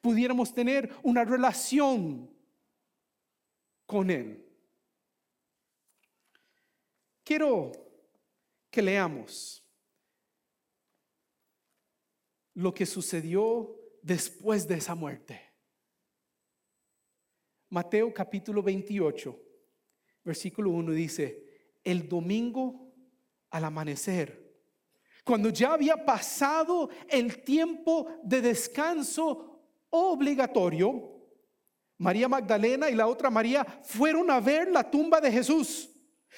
Pudiéramos 0.00 0.54
tener 0.54 0.90
una 1.02 1.26
relación 1.26 2.34
con 3.84 4.08
Él. 4.10 4.48
Quiero 7.22 7.70
que 8.70 8.80
leamos 8.80 9.62
lo 12.54 12.72
que 12.72 12.86
sucedió 12.86 13.82
después 14.06 14.68
de 14.68 14.76
esa 14.76 14.94
muerte. 14.94 15.40
Mateo 17.70 18.14
capítulo 18.14 18.62
28, 18.62 19.36
versículo 20.22 20.70
1 20.70 20.92
dice, 20.92 21.42
el 21.82 22.08
domingo 22.08 22.94
al 23.50 23.64
amanecer, 23.64 24.46
cuando 25.24 25.48
ya 25.48 25.72
había 25.72 26.04
pasado 26.04 26.88
el 27.08 27.42
tiempo 27.42 28.06
de 28.22 28.40
descanso 28.42 29.60
obligatorio, 29.90 31.12
María 31.98 32.28
Magdalena 32.28 32.88
y 32.88 32.94
la 32.94 33.08
otra 33.08 33.28
María 33.28 33.64
fueron 33.82 34.30
a 34.30 34.38
ver 34.38 34.70
la 34.70 34.88
tumba 34.88 35.20
de 35.20 35.32
Jesús. 35.32 35.90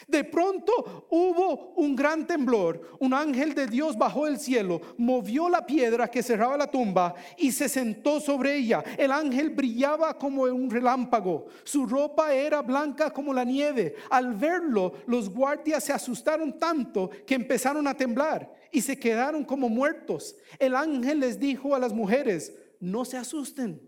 De 0.07 0.25
pronto 0.25 1.07
hubo 1.11 1.73
un 1.77 1.97
gran 1.97 2.27
temblor. 2.27 2.97
Un 3.01 3.13
ángel 3.13 3.55
de 3.55 3.67
Dios 3.67 3.97
bajó 3.97 4.27
del 4.27 4.39
cielo, 4.39 4.81
movió 4.97 5.49
la 5.49 5.67
piedra 5.67 6.09
que 6.09 6.23
cerraba 6.23 6.57
la 6.57 6.71
tumba 6.71 7.15
y 7.37 7.51
se 7.53 7.69
sentó 7.69 8.21
sobre 8.21 8.57
ella. 8.57 8.85
El 8.97 9.11
ángel 9.11 9.51
brillaba 9.51 10.17
como 10.17 10.43
un 10.43 10.71
relámpago. 10.71 11.47
Su 11.65 11.87
ropa 11.87 12.33
era 12.33 12.63
blanca 12.63 13.11
como 13.11 13.33
la 13.35 13.45
nieve. 13.45 13.97
Al 14.11 14.35
verlo, 14.35 14.93
los 15.07 15.29
guardias 15.31 15.83
se 15.85 15.93
asustaron 15.93 16.59
tanto 16.59 17.11
que 17.27 17.35
empezaron 17.35 17.87
a 17.87 17.95
temblar 17.95 18.53
y 18.71 18.81
se 18.81 18.99
quedaron 18.99 19.45
como 19.45 19.69
muertos. 19.69 20.37
El 20.59 20.77
ángel 20.77 21.21
les 21.21 21.41
dijo 21.41 21.75
a 21.75 21.79
las 21.79 21.93
mujeres, 21.93 22.55
no 22.81 23.05
se 23.05 23.17
asusten. 23.17 23.81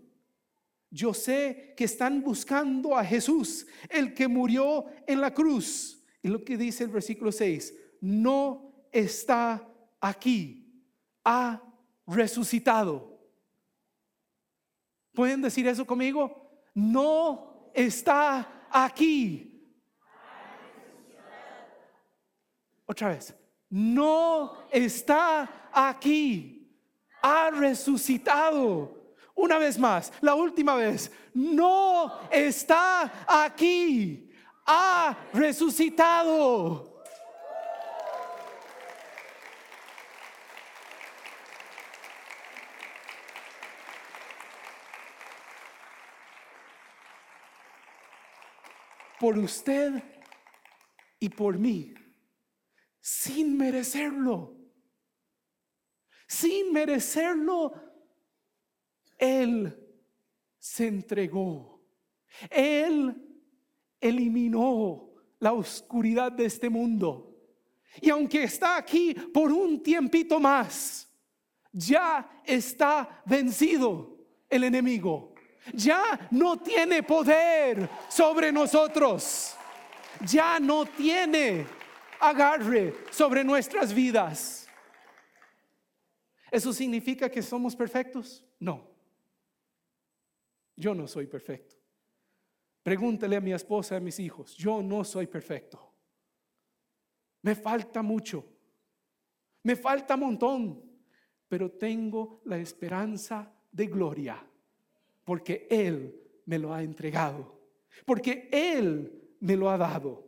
Yo 0.89 1.13
sé 1.13 1.73
que 1.77 1.85
están 1.85 2.21
buscando 2.21 2.97
a 2.97 3.05
Jesús, 3.05 3.65
el 3.89 4.13
que 4.13 4.27
murió 4.27 4.85
en 5.07 5.21
la 5.21 5.33
cruz 5.33 6.00
y 6.23 6.27
lo 6.27 6.43
que 6.43 6.57
dice 6.57 6.83
el 6.83 6.89
versículo 6.89 7.31
6, 7.31 7.73
no 8.01 8.73
está 8.91 9.67
aquí, 9.99 10.83
ha 11.23 11.61
resucitado. 12.05 13.19
¿Pueden 15.13 15.41
decir 15.41 15.67
eso 15.67 15.85
conmigo? 15.85 16.63
No 16.73 17.71
está 17.73 18.67
aquí. 18.69 19.47
Otra 22.85 23.09
vez, 23.09 23.33
no 23.69 24.67
está 24.69 25.69
aquí, 25.71 26.77
ha 27.21 27.49
resucitado. 27.51 29.15
Una 29.33 29.57
vez 29.57 29.79
más, 29.79 30.11
la 30.21 30.35
última 30.35 30.75
vez, 30.75 31.11
no 31.33 32.29
está 32.29 33.25
aquí, 33.27 34.30
ha 34.65 35.17
resucitado. 35.33 36.89
Por 49.19 49.37
usted 49.37 50.03
y 51.19 51.29
por 51.29 51.59
mí, 51.59 51.93
sin 52.99 53.55
merecerlo. 53.55 54.57
Sin 56.27 56.73
merecerlo, 56.73 57.73
Él 59.19 59.77
se 60.57 60.87
entregó. 60.87 61.85
Él 62.49 63.30
eliminó 64.01 65.11
la 65.39 65.53
oscuridad 65.53 66.31
de 66.31 66.45
este 66.45 66.69
mundo. 66.69 67.37
Y 68.01 68.09
aunque 68.09 68.43
está 68.43 68.77
aquí 68.77 69.13
por 69.13 69.51
un 69.51 69.81
tiempito 69.81 70.39
más, 70.39 71.07
ya 71.71 72.41
está 72.43 73.21
vencido 73.25 74.17
el 74.49 74.63
enemigo. 74.63 75.33
Ya 75.73 76.27
no 76.31 76.57
tiene 76.57 77.03
poder 77.03 77.87
sobre 78.09 78.51
nosotros. 78.51 79.55
Ya 80.25 80.59
no 80.59 80.85
tiene 80.85 81.65
agarre 82.19 82.93
sobre 83.11 83.43
nuestras 83.43 83.93
vidas. 83.93 84.67
¿Eso 86.51 86.73
significa 86.73 87.29
que 87.29 87.41
somos 87.41 87.75
perfectos? 87.75 88.43
No. 88.59 88.89
Yo 90.75 90.93
no 90.93 91.07
soy 91.07 91.27
perfecto. 91.27 91.80
Pregúntele 92.83 93.35
a 93.35 93.41
mi 93.41 93.53
esposa 93.53 93.95
y 93.95 93.97
a 93.97 94.01
mis 94.01 94.19
hijos, 94.19 94.55
yo 94.55 94.81
no 94.81 95.03
soy 95.03 95.27
perfecto. 95.27 95.93
Me 97.43 97.55
falta 97.55 98.01
mucho. 98.01 98.45
Me 99.63 99.75
falta 99.75 100.15
un 100.15 100.21
montón, 100.21 100.83
pero 101.47 101.71
tengo 101.71 102.41
la 102.45 102.57
esperanza 102.57 103.53
de 103.71 103.85
gloria, 103.87 104.43
porque 105.23 105.67
Él 105.69 106.19
me 106.45 106.57
lo 106.57 106.73
ha 106.73 106.81
entregado, 106.81 107.59
porque 108.05 108.49
Él 108.51 109.35
me 109.39 109.55
lo 109.55 109.69
ha 109.69 109.77
dado. 109.77 110.27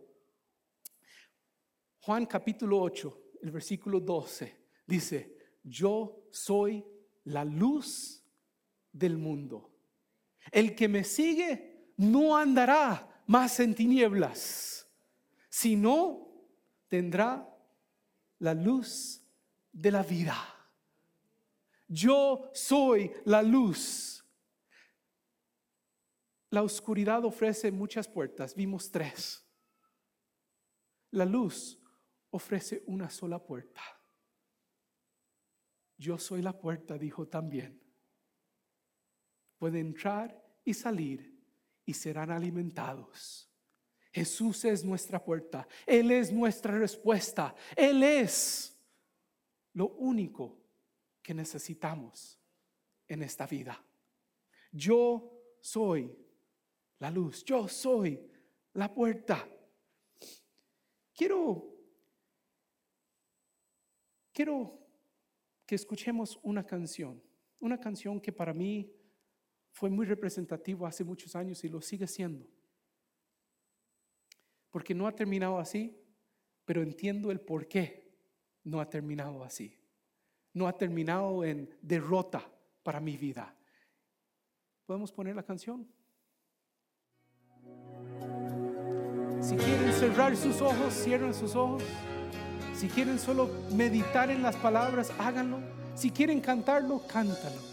Juan 2.02 2.26
capítulo 2.26 2.80
8, 2.82 3.22
el 3.42 3.52
versículo 3.52 4.00
12, 4.00 4.58
dice, 4.86 5.38
yo 5.64 6.28
soy 6.30 6.86
la 7.26 7.44
luz 7.44 8.24
del 8.92 9.18
mundo. 9.18 9.72
El 10.52 10.76
que 10.76 10.88
me 10.88 11.04
sigue 11.04 11.73
no 12.12 12.38
andará 12.38 13.24
más 13.26 13.60
en 13.60 13.74
tinieblas, 13.74 14.88
sino 15.50 16.28
tendrá 16.88 17.50
la 18.40 18.54
luz 18.54 19.22
de 19.72 19.92
la 19.92 20.04
vida. 20.04 20.38
Yo 21.88 22.50
soy 22.54 23.12
la 23.26 23.42
luz. 23.42 24.26
La 26.50 26.62
oscuridad 26.62 27.26
ofrece 27.26 27.72
muchas 27.72 28.08
puertas, 28.08 28.54
vimos 28.54 28.92
tres. 28.92 29.44
La 31.12 31.26
luz 31.26 31.80
ofrece 32.30 32.84
una 32.88 33.10
sola 33.10 33.40
puerta. 33.44 33.82
Yo 35.98 36.18
soy 36.18 36.42
la 36.42 36.60
puerta, 36.60 36.98
dijo 36.98 37.28
también. 37.28 37.82
Puede 39.58 39.80
entrar 39.80 40.44
y 40.66 40.74
salir 40.74 41.33
y 41.86 41.94
serán 41.94 42.32
alimentados. 42.32 43.50
Jesús 44.12 44.64
es 44.66 44.84
nuestra 44.84 45.24
puerta, 45.24 45.68
Él 45.86 46.12
es 46.12 46.32
nuestra 46.32 46.78
respuesta, 46.78 47.56
Él 47.76 48.04
es 48.04 48.80
lo 49.74 49.90
único 49.90 50.60
que 51.22 51.34
necesitamos 51.34 52.40
en 53.08 53.24
esta 53.24 53.48
vida. 53.48 53.84
Yo 54.72 55.32
soy 55.62 56.16
la 57.00 57.10
luz, 57.10 57.44
yo 57.44 57.68
soy 57.68 58.20
la 58.74 58.94
puerta. 58.94 59.48
Quiero, 61.16 61.76
quiero 64.32 64.80
que 65.66 65.76
escuchemos 65.76 66.40
una 66.44 66.66
canción, 66.66 67.22
una 67.60 67.80
canción 67.80 68.20
que 68.20 68.32
para 68.32 68.54
mí 68.54 68.92
fue 69.74 69.90
muy 69.90 70.06
representativo 70.06 70.86
hace 70.86 71.04
muchos 71.04 71.36
años 71.36 71.64
y 71.64 71.68
lo 71.68 71.82
sigue 71.82 72.08
siendo. 72.08 72.48
Porque 74.70 74.94
no 74.94 75.08
ha 75.08 75.16
terminado 75.16 75.58
así, 75.58 76.00
pero 76.64 76.84
entiendo 76.84 77.32
el 77.32 77.42
por 77.42 77.68
qué 77.68 78.16
no 78.64 78.80
ha 78.80 78.88
terminado 78.88 79.44
así. 79.44 79.76
No 80.54 80.68
ha 80.68 80.78
terminado 80.78 81.44
en 81.44 81.76
derrota 81.82 82.48
para 82.84 83.00
mi 83.00 83.18
vida. 83.18 83.58
¿Podemos 84.86 85.12
poner 85.12 85.36
la 85.36 85.44
canción? 85.44 85.92
Si 89.42 89.56
quieren 89.56 89.92
cerrar 89.94 90.38
sus 90.38 90.62
ojos, 90.62 90.94
cierren 90.94 91.34
sus 91.34 91.56
ojos. 91.56 91.84
Si 92.76 92.88
quieren 92.88 93.18
solo 93.18 93.50
meditar 93.72 94.30
en 94.30 94.44
las 94.44 94.56
palabras, 94.56 95.12
háganlo. 95.18 95.62
Si 95.96 96.12
quieren 96.12 96.42
cantarlo, 96.42 97.02
cántalo. 97.08 97.73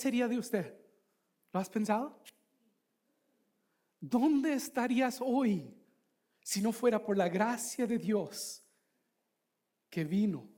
sería 0.00 0.26
de 0.26 0.38
usted? 0.38 0.74
¿Lo 1.52 1.60
has 1.60 1.68
pensado? 1.68 2.22
¿Dónde 4.00 4.54
estarías 4.54 5.18
hoy 5.20 5.76
si 6.42 6.60
no 6.60 6.72
fuera 6.72 7.02
por 7.02 7.16
la 7.16 7.28
gracia 7.28 7.86
de 7.86 7.98
Dios 7.98 8.62
que 9.90 10.04
vino 10.04 10.48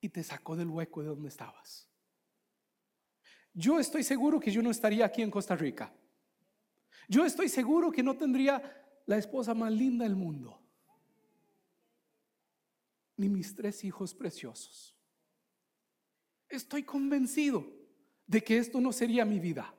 y 0.00 0.08
te 0.08 0.24
sacó 0.24 0.56
del 0.56 0.68
hueco 0.68 1.02
de 1.02 1.08
donde 1.08 1.28
estabas? 1.28 1.88
Yo 3.54 3.78
estoy 3.78 4.02
seguro 4.02 4.40
que 4.40 4.50
yo 4.50 4.62
no 4.62 4.70
estaría 4.70 5.04
aquí 5.04 5.22
en 5.22 5.30
Costa 5.30 5.54
Rica. 5.54 5.92
Yo 7.08 7.24
estoy 7.24 7.48
seguro 7.48 7.92
que 7.92 8.02
no 8.02 8.16
tendría 8.16 9.02
la 9.06 9.18
esposa 9.18 9.54
más 9.54 9.72
linda 9.72 10.04
del 10.04 10.16
mundo, 10.16 10.60
ni 13.16 13.28
mis 13.28 13.54
tres 13.54 13.84
hijos 13.84 14.14
preciosos. 14.14 14.96
Estoy 16.52 16.82
convencido 16.82 17.66
de 18.26 18.44
que 18.44 18.58
esto 18.58 18.78
no 18.78 18.92
sería 18.92 19.24
mi 19.24 19.40
vida. 19.40 19.74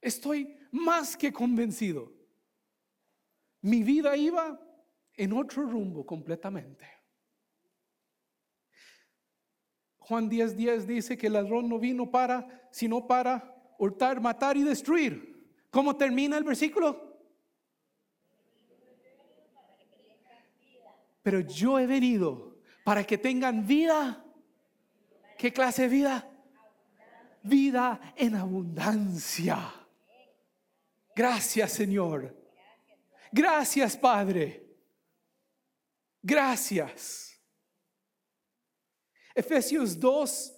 Estoy 0.00 0.58
más 0.72 1.16
que 1.16 1.32
convencido. 1.32 2.12
Mi 3.60 3.84
vida 3.84 4.16
iba 4.16 4.60
en 5.14 5.32
otro 5.32 5.62
rumbo 5.62 6.04
completamente. 6.04 6.84
Juan 9.98 10.28
10:10 10.28 10.56
10 10.56 10.86
dice 10.88 11.16
que 11.16 11.28
el 11.28 11.34
ladrón 11.34 11.68
no 11.68 11.78
vino 11.78 12.10
para, 12.10 12.68
sino 12.72 13.06
para 13.06 13.54
hurtar, 13.78 14.20
matar 14.20 14.56
y 14.56 14.64
destruir. 14.64 15.64
¿Cómo 15.70 15.96
termina 15.96 16.36
el 16.36 16.42
versículo? 16.42 17.20
Pero 21.22 21.38
yo 21.38 21.78
he 21.78 21.86
venido 21.86 22.51
para 22.84 23.04
que 23.04 23.18
tengan 23.18 23.66
vida. 23.66 24.24
¿Qué 25.38 25.52
clase 25.52 25.82
de 25.82 25.88
vida? 25.88 26.30
Vida 27.42 28.14
en 28.16 28.36
abundancia. 28.36 29.72
Gracias 31.14 31.72
Señor. 31.72 32.36
Gracias 33.32 33.96
Padre. 33.96 34.62
Gracias. 36.22 37.32
Efesios 39.34 39.98
2, 39.98 40.54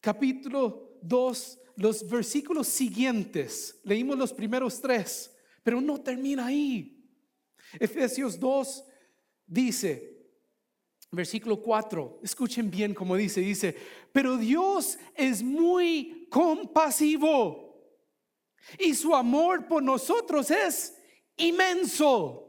capítulo 0.00 0.98
2, 1.02 1.60
los 1.76 2.08
versículos 2.08 2.66
siguientes. 2.66 3.78
Leímos 3.84 4.18
los 4.18 4.32
primeros 4.32 4.80
tres, 4.80 5.36
pero 5.62 5.80
no 5.80 6.00
termina 6.00 6.46
ahí. 6.46 7.06
Efesios 7.78 8.40
2 8.40 8.84
dice, 9.46 10.17
Versículo 11.10 11.62
4, 11.62 12.20
escuchen 12.22 12.70
bien 12.70 12.94
como 12.94 13.16
dice, 13.16 13.40
dice, 13.40 13.74
pero 14.12 14.36
Dios 14.36 14.98
es 15.14 15.42
muy 15.42 16.26
compasivo 16.30 17.68
y 18.78 18.94
su 18.94 19.14
amor 19.14 19.66
por 19.66 19.82
nosotros 19.82 20.50
es 20.50 20.98
inmenso. 21.36 22.44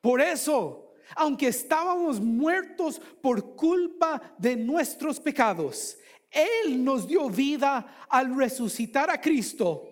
Por 0.00 0.20
eso, 0.20 0.92
aunque 1.16 1.48
estábamos 1.48 2.20
muertos 2.20 3.00
por 3.20 3.56
culpa 3.56 4.34
de 4.38 4.54
nuestros 4.54 5.18
pecados, 5.18 5.98
Él 6.30 6.84
nos 6.84 7.08
dio 7.08 7.28
vida 7.28 8.06
al 8.08 8.36
resucitar 8.36 9.10
a 9.10 9.20
Cristo. 9.20 9.82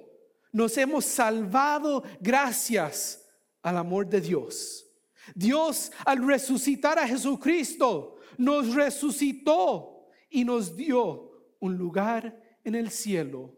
Nos 0.52 0.76
hemos 0.76 1.04
salvado 1.04 2.04
gracias 2.20 3.26
al 3.62 3.76
amor 3.76 4.06
de 4.06 4.20
Dios. 4.20 4.85
Dios 5.34 5.92
al 6.04 6.26
resucitar 6.26 6.98
a 6.98 7.06
Jesucristo 7.06 8.16
nos 8.38 8.74
resucitó 8.74 10.08
y 10.30 10.44
nos 10.44 10.76
dio 10.76 11.54
un 11.60 11.76
lugar 11.76 12.58
en 12.64 12.74
el 12.74 12.90
cielo 12.90 13.54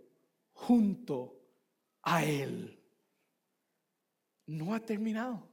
junto 0.53 1.41
a 2.03 2.25
Él. 2.25 2.83
No 4.47 4.75
ha 4.75 4.81
terminado. 4.81 5.49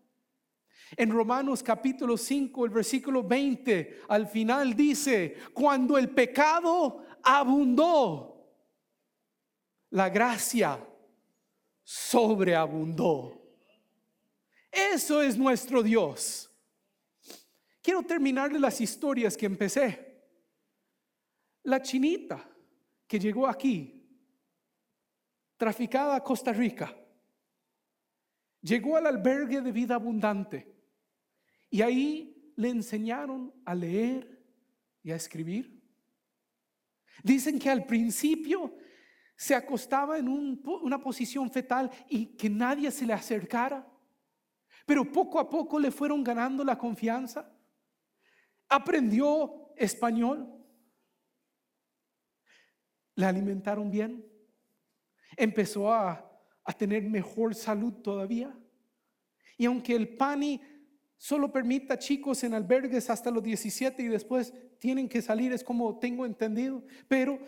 En 0.96 1.12
Romanos 1.12 1.64
capítulo 1.64 2.16
5, 2.16 2.66
el 2.66 2.72
versículo 2.72 3.24
20, 3.24 4.02
al 4.08 4.28
final 4.28 4.76
dice, 4.76 5.36
cuando 5.54 5.98
el 5.98 6.10
pecado 6.10 7.04
abundó, 7.24 8.36
la 9.90 10.10
gracia 10.10 10.86
sobreabundó. 11.84 13.45
Eso 14.76 15.22
es 15.22 15.38
nuestro 15.38 15.82
Dios. 15.82 16.52
Quiero 17.82 18.04
terminarle 18.04 18.60
las 18.60 18.82
historias 18.82 19.38
que 19.38 19.46
empecé. 19.46 20.22
La 21.64 21.82
chinita 21.82 22.44
que 23.08 23.18
llegó 23.18 23.48
aquí, 23.48 24.06
traficada 25.56 26.16
a 26.16 26.24
Costa 26.24 26.52
Rica, 26.52 26.94
llegó 28.62 28.98
al 28.98 29.08
albergue 29.08 29.62
de 29.62 29.72
vida 29.72 29.96
abundante 29.96 30.76
y 31.70 31.82
ahí 31.82 32.52
le 32.58 32.70
enseñaron 32.70 33.54
a 33.64 33.74
leer 33.74 34.44
y 35.02 35.12
a 35.12 35.16
escribir. 35.16 35.82
Dicen 37.24 37.60
que 37.60 37.70
al 37.70 37.86
principio 37.86 38.76
se 39.38 39.56
acostaba 39.56 40.18
en 40.18 40.28
una 40.28 41.00
posición 41.00 41.50
fetal 41.50 41.90
y 42.10 42.36
que 42.36 42.50
nadie 42.50 42.92
se 42.92 43.06
le 43.06 43.14
acercara. 43.14 43.88
Pero 44.86 45.12
poco 45.12 45.40
a 45.40 45.50
poco 45.50 45.80
le 45.80 45.92
fueron 45.92 46.24
ganando 46.24 46.64
la 46.64 46.78
confianza. 46.78 47.52
Aprendió 48.70 49.74
español. 49.76 50.48
Le 53.16 53.26
alimentaron 53.26 53.90
bien. 53.90 54.24
Empezó 55.36 55.92
a, 55.92 56.22
tener 56.78 57.04
mejor 57.04 57.54
salud 57.54 57.94
todavía. 57.94 58.58
Y 59.56 59.66
aunque 59.66 59.96
el 59.96 60.18
PANI 60.18 60.62
solo 61.16 61.52
permita 61.52 61.98
chicos 61.98 62.44
en 62.44 62.56
albergues 62.56 63.10
hasta 63.10 63.30
los 63.30 63.44
17 63.44 64.02
y 64.02 64.08
después 64.08 64.52
tienen 64.80 65.08
que 65.08 65.22
salir, 65.22 65.54
es 65.54 65.64
como 65.64 66.00
tengo 66.00 66.26
entendido, 66.26 66.84
pero 67.08 67.40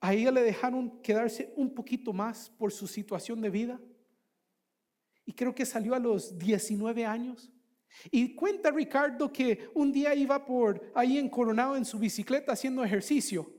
a 0.00 0.12
ella 0.12 0.30
le 0.30 0.42
dejaron 0.42 1.00
quedarse 1.00 1.54
un 1.56 1.74
poquito 1.74 2.12
más 2.12 2.50
por 2.50 2.70
su 2.70 2.86
situación 2.86 3.40
de 3.40 3.50
vida 3.50 3.80
y 5.26 5.32
creo 5.32 5.54
que 5.54 5.66
salió 5.66 5.94
a 5.94 5.98
los 5.98 6.38
19 6.38 7.04
años. 7.04 7.50
Y 8.10 8.34
cuenta 8.34 8.70
Ricardo 8.70 9.32
que 9.32 9.68
un 9.74 9.92
día 9.92 10.14
iba 10.14 10.44
por 10.44 10.92
ahí 10.94 11.18
en 11.18 11.28
Coronado 11.28 11.76
en 11.76 11.84
su 11.84 11.98
bicicleta 11.98 12.52
haciendo 12.52 12.84
ejercicio 12.84 13.52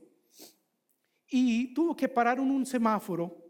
y 1.28 1.74
tuvo 1.74 1.94
que 1.94 2.08
parar 2.08 2.38
en 2.38 2.50
un 2.50 2.64
semáforo 2.64 3.44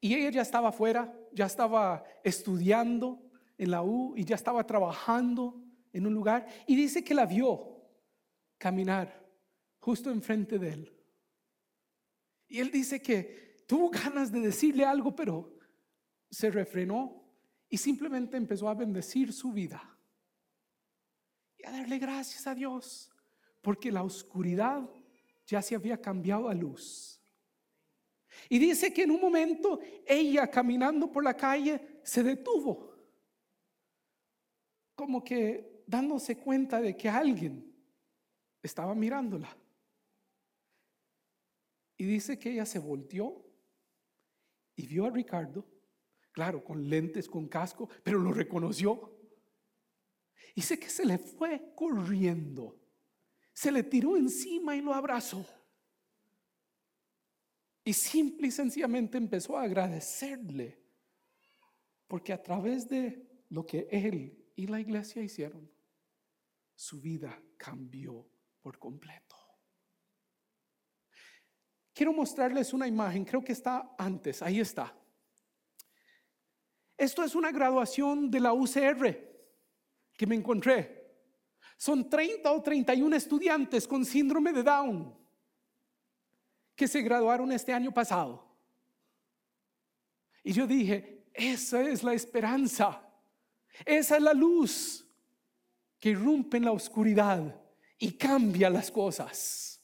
y 0.00 0.14
ella 0.14 0.30
ya 0.30 0.42
estaba 0.42 0.70
afuera, 0.70 1.14
ya 1.32 1.46
estaba 1.46 2.04
estudiando 2.24 3.22
en 3.56 3.70
la 3.70 3.82
U 3.82 4.14
y 4.16 4.24
ya 4.24 4.34
estaba 4.34 4.66
trabajando 4.66 5.62
en 5.92 6.06
un 6.06 6.14
lugar 6.14 6.46
y 6.66 6.74
dice 6.74 7.04
que 7.04 7.14
la 7.14 7.26
vio 7.26 7.82
caminar 8.58 9.24
justo 9.78 10.10
enfrente 10.10 10.58
de 10.58 10.68
él. 10.70 10.92
Y 12.48 12.60
él 12.60 12.70
dice 12.70 13.00
que 13.00 13.64
tuvo 13.66 13.90
ganas 13.90 14.32
de 14.32 14.40
decirle 14.40 14.84
algo, 14.84 15.14
pero 15.14 15.55
se 16.36 16.50
refrenó 16.50 17.24
y 17.66 17.78
simplemente 17.78 18.36
empezó 18.36 18.68
a 18.68 18.74
bendecir 18.74 19.32
su 19.32 19.52
vida 19.52 19.98
y 21.56 21.64
a 21.64 21.70
darle 21.70 21.98
gracias 21.98 22.46
a 22.46 22.54
Dios, 22.54 23.10
porque 23.62 23.90
la 23.90 24.02
oscuridad 24.02 24.86
ya 25.46 25.62
se 25.62 25.74
había 25.74 25.98
cambiado 25.98 26.50
a 26.50 26.54
luz. 26.54 27.22
Y 28.50 28.58
dice 28.58 28.92
que 28.92 29.04
en 29.04 29.12
un 29.12 29.20
momento 29.22 29.80
ella 30.06 30.50
caminando 30.50 31.10
por 31.10 31.24
la 31.24 31.34
calle 31.34 32.00
se 32.02 32.22
detuvo, 32.22 32.94
como 34.94 35.24
que 35.24 35.84
dándose 35.86 36.36
cuenta 36.36 36.82
de 36.82 36.94
que 36.98 37.08
alguien 37.08 37.74
estaba 38.62 38.94
mirándola. 38.94 39.56
Y 41.96 42.04
dice 42.04 42.38
que 42.38 42.52
ella 42.52 42.66
se 42.66 42.78
volteó 42.78 43.42
y 44.74 44.86
vio 44.86 45.06
a 45.06 45.10
Ricardo 45.10 45.75
claro, 46.36 46.62
con 46.62 46.86
lentes, 46.90 47.30
con 47.30 47.48
casco, 47.48 47.88
pero 48.02 48.18
lo 48.18 48.30
reconoció. 48.30 49.10
Y 50.54 50.60
sé 50.60 50.78
que 50.78 50.90
se 50.90 51.06
le 51.06 51.16
fue 51.16 51.72
corriendo. 51.74 52.78
se 53.54 53.72
le 53.72 53.82
tiró 53.82 54.18
encima 54.18 54.76
y 54.76 54.82
lo 54.82 54.92
abrazó. 54.92 55.46
Y 57.82 57.94
simple 57.94 58.48
y 58.48 58.50
sencillamente 58.50 59.16
empezó 59.16 59.56
a 59.56 59.62
agradecerle, 59.62 60.78
porque 62.06 62.34
a 62.34 62.42
través 62.42 62.86
de 62.86 63.26
lo 63.48 63.64
que 63.64 63.88
él 63.90 64.46
y 64.56 64.66
la 64.66 64.78
iglesia 64.78 65.22
hicieron, 65.22 65.70
su 66.74 67.00
vida 67.00 67.42
cambió 67.56 68.28
por 68.60 68.78
completo. 68.78 69.36
Quiero 71.94 72.12
mostrarles 72.12 72.74
una 72.74 72.86
imagen, 72.86 73.24
creo 73.24 73.42
que 73.42 73.52
está 73.52 73.94
antes, 73.96 74.42
ahí 74.42 74.60
está. 74.60 74.94
Esto 76.96 77.22
es 77.22 77.34
una 77.34 77.52
graduación 77.52 78.30
de 78.30 78.40
la 78.40 78.52
UCR 78.52 79.18
que 80.16 80.26
me 80.26 80.34
encontré. 80.34 80.96
Son 81.76 82.08
30 82.08 82.50
o 82.50 82.62
31 82.62 83.16
estudiantes 83.16 83.86
con 83.86 84.04
síndrome 84.04 84.52
de 84.52 84.62
Down 84.62 85.14
que 86.74 86.88
se 86.88 87.02
graduaron 87.02 87.50
este 87.52 87.72
año 87.72 87.92
pasado. 87.92 88.46
Y 90.44 90.52
yo 90.52 90.66
dije, 90.66 91.24
esa 91.34 91.82
es 91.82 92.02
la 92.02 92.14
esperanza, 92.14 93.02
esa 93.84 94.16
es 94.16 94.22
la 94.22 94.32
luz 94.32 95.06
que 95.98 96.10
irrumpe 96.10 96.58
en 96.58 96.66
la 96.66 96.72
oscuridad 96.72 97.60
y 97.98 98.12
cambia 98.12 98.70
las 98.70 98.90
cosas. 98.90 99.82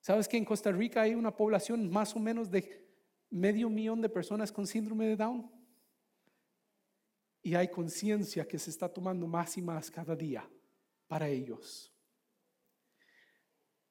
¿Sabes 0.00 0.28
que 0.28 0.36
en 0.36 0.44
Costa 0.44 0.70
Rica 0.70 1.00
hay 1.02 1.14
una 1.14 1.34
población 1.34 1.90
más 1.90 2.14
o 2.14 2.20
menos 2.20 2.50
de 2.50 2.83
medio 3.34 3.68
millón 3.68 4.00
de 4.00 4.08
personas 4.08 4.52
con 4.52 4.66
síndrome 4.66 5.06
de 5.06 5.16
Down? 5.16 5.50
Y 7.42 7.54
hay 7.54 7.68
conciencia 7.68 8.46
que 8.46 8.58
se 8.58 8.70
está 8.70 8.88
tomando 8.88 9.26
más 9.26 9.58
y 9.58 9.62
más 9.62 9.90
cada 9.90 10.14
día 10.14 10.48
para 11.08 11.28
ellos. 11.28 11.92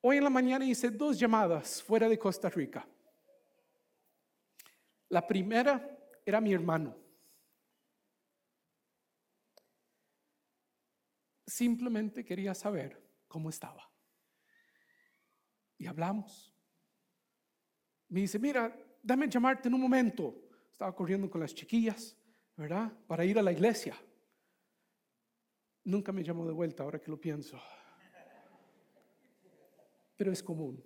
Hoy 0.01 0.17
en 0.17 0.23
la 0.23 0.29
mañana 0.29 0.65
hice 0.65 0.89
dos 0.89 1.19
llamadas 1.19 1.83
fuera 1.83 2.09
de 2.09 2.17
Costa 2.17 2.49
Rica. 2.49 2.87
La 5.09 5.25
primera 5.27 5.97
era 6.25 6.41
mi 6.41 6.53
hermano. 6.53 6.95
Simplemente 11.45 12.25
quería 12.25 12.55
saber 12.55 12.99
cómo 13.27 13.49
estaba. 13.49 13.89
Y 15.77 15.85
hablamos. 15.85 16.51
Me 18.07 18.21
dice, 18.21 18.39
mira, 18.39 18.75
dame 19.03 19.29
llamarte 19.29 19.67
en 19.67 19.75
un 19.75 19.81
momento. 19.81 20.35
Estaba 20.71 20.95
corriendo 20.95 21.29
con 21.29 21.41
las 21.41 21.53
chiquillas, 21.53 22.17
¿verdad? 22.57 22.91
Para 23.05 23.23
ir 23.23 23.37
a 23.37 23.43
la 23.43 23.51
iglesia. 23.51 23.95
Nunca 25.83 26.11
me 26.11 26.23
llamó 26.23 26.47
de 26.47 26.53
vuelta 26.53 26.81
ahora 26.81 26.99
que 26.99 27.11
lo 27.11 27.21
pienso 27.21 27.61
pero 30.15 30.31
es 30.31 30.41
común. 30.41 30.81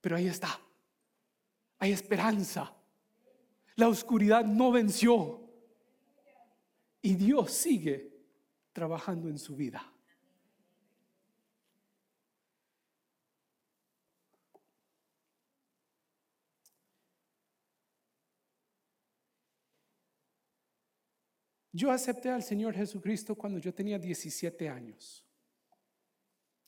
Pero 0.00 0.16
ahí 0.16 0.26
está. 0.26 0.58
Hay 1.78 1.92
esperanza. 1.92 2.74
La 3.76 3.88
oscuridad 3.88 4.44
no 4.44 4.72
venció. 4.72 5.40
Y 7.02 7.16
Dios 7.16 7.52
sigue 7.52 8.12
trabajando 8.72 9.28
en 9.28 9.38
su 9.38 9.56
vida. 9.56 9.92
Yo 21.76 21.90
acepté 21.90 22.30
al 22.30 22.44
Señor 22.44 22.72
Jesucristo 22.72 23.34
cuando 23.34 23.58
yo 23.58 23.74
tenía 23.74 23.98
17 23.98 24.68
años 24.68 25.26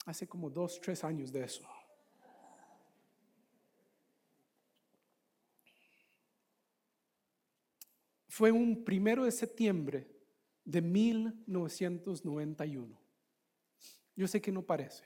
hace 0.05 0.27
como 0.27 0.49
dos, 0.49 0.81
tres 0.81 1.01
años 1.05 1.31
de 1.31 1.45
eso. 1.45 1.65
Fue 8.27 8.51
un 8.51 8.83
primero 8.83 9.23
de 9.23 9.31
septiembre 9.31 10.11
de 10.65 10.81
1991. 10.81 12.99
Yo 14.13 14.27
sé 14.27 14.41
que 14.41 14.51
no 14.51 14.61
parece. 14.61 15.05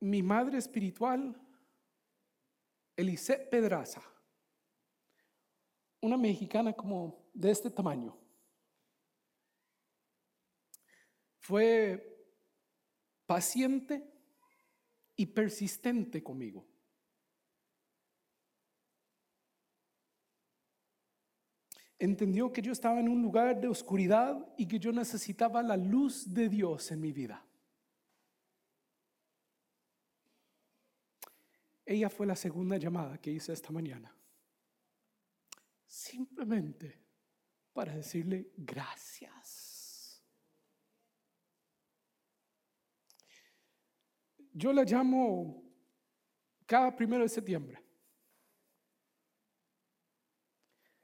Mi 0.00 0.22
madre 0.22 0.58
espiritual, 0.58 1.34
Elise 2.96 3.38
Pedraza, 3.50 4.02
una 6.00 6.16
mexicana 6.16 6.72
como 6.72 7.30
de 7.34 7.50
este 7.50 7.70
tamaño. 7.70 8.16
Fue 11.38 12.26
paciente 13.26 14.04
y 15.16 15.26
persistente 15.26 16.22
conmigo. 16.22 16.66
Entendió 21.98 22.52
que 22.52 22.62
yo 22.62 22.70
estaba 22.70 23.00
en 23.00 23.08
un 23.08 23.20
lugar 23.20 23.60
de 23.60 23.66
oscuridad 23.66 24.46
y 24.56 24.66
que 24.66 24.78
yo 24.78 24.92
necesitaba 24.92 25.62
la 25.62 25.76
luz 25.76 26.32
de 26.32 26.48
Dios 26.48 26.92
en 26.92 27.00
mi 27.00 27.12
vida. 27.12 27.47
Ella 31.90 32.10
fue 32.10 32.26
la 32.26 32.36
segunda 32.36 32.76
llamada 32.76 33.16
que 33.16 33.30
hice 33.30 33.50
esta 33.50 33.72
mañana 33.72 34.14
simplemente 35.86 37.00
para 37.72 37.96
decirle 37.96 38.52
gracias. 38.58 40.22
Yo 44.52 44.70
la 44.70 44.84
llamo 44.84 45.64
cada 46.66 46.94
primero 46.94 47.22
de 47.22 47.30
septiembre. 47.30 47.82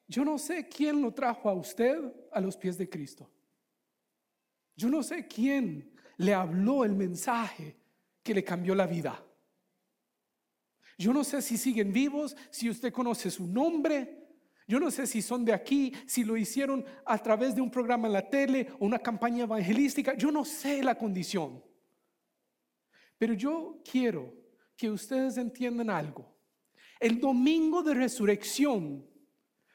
Yo 0.06 0.22
no 0.22 0.36
sé 0.36 0.68
quién 0.68 1.00
lo 1.00 1.14
trajo 1.14 1.48
a 1.48 1.54
usted 1.54 1.98
a 2.30 2.42
los 2.42 2.58
pies 2.58 2.76
de 2.76 2.90
Cristo. 2.90 3.30
Yo 4.76 4.90
no 4.90 5.02
sé 5.02 5.26
quién 5.26 5.98
le 6.18 6.34
habló 6.34 6.84
el 6.84 6.94
mensaje 6.94 7.74
que 8.22 8.34
le 8.34 8.44
cambió 8.44 8.74
la 8.74 8.86
vida. 8.86 9.23
Yo 10.98 11.12
no 11.12 11.24
sé 11.24 11.42
si 11.42 11.56
siguen 11.56 11.92
vivos, 11.92 12.36
si 12.50 12.70
usted 12.70 12.92
conoce 12.92 13.30
su 13.30 13.46
nombre, 13.46 14.24
yo 14.66 14.80
no 14.80 14.90
sé 14.90 15.06
si 15.06 15.20
son 15.20 15.44
de 15.44 15.52
aquí, 15.52 15.92
si 16.06 16.24
lo 16.24 16.36
hicieron 16.36 16.84
a 17.04 17.18
través 17.18 17.54
de 17.54 17.60
un 17.60 17.70
programa 17.70 18.06
en 18.06 18.14
la 18.14 18.28
tele 18.28 18.68
o 18.78 18.86
una 18.86 18.98
campaña 18.98 19.44
evangelística. 19.44 20.14
Yo 20.14 20.30
no 20.30 20.44
sé 20.44 20.82
la 20.82 20.96
condición. 20.96 21.62
Pero 23.18 23.34
yo 23.34 23.80
quiero 23.88 24.32
que 24.76 24.90
ustedes 24.90 25.36
entiendan 25.36 25.90
algo. 25.90 26.34
El 26.98 27.20
domingo 27.20 27.82
de 27.82 27.94
resurrección 27.94 29.06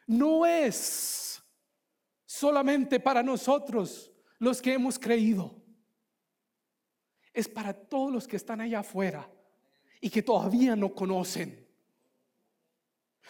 no 0.07 0.45
es 0.45 1.43
solamente 2.25 2.99
para 2.99 3.21
nosotros 3.21 4.11
los 4.39 4.61
que 4.61 4.73
hemos 4.73 4.97
creído. 4.97 5.61
Es 7.31 7.47
para 7.47 7.73
todos 7.73 8.11
los 8.11 8.27
que 8.27 8.37
están 8.37 8.61
allá 8.61 8.79
afuera 8.79 9.29
y 10.01 10.09
que 10.09 10.21
todavía 10.21 10.75
no 10.75 10.93
conocen. 10.93 11.67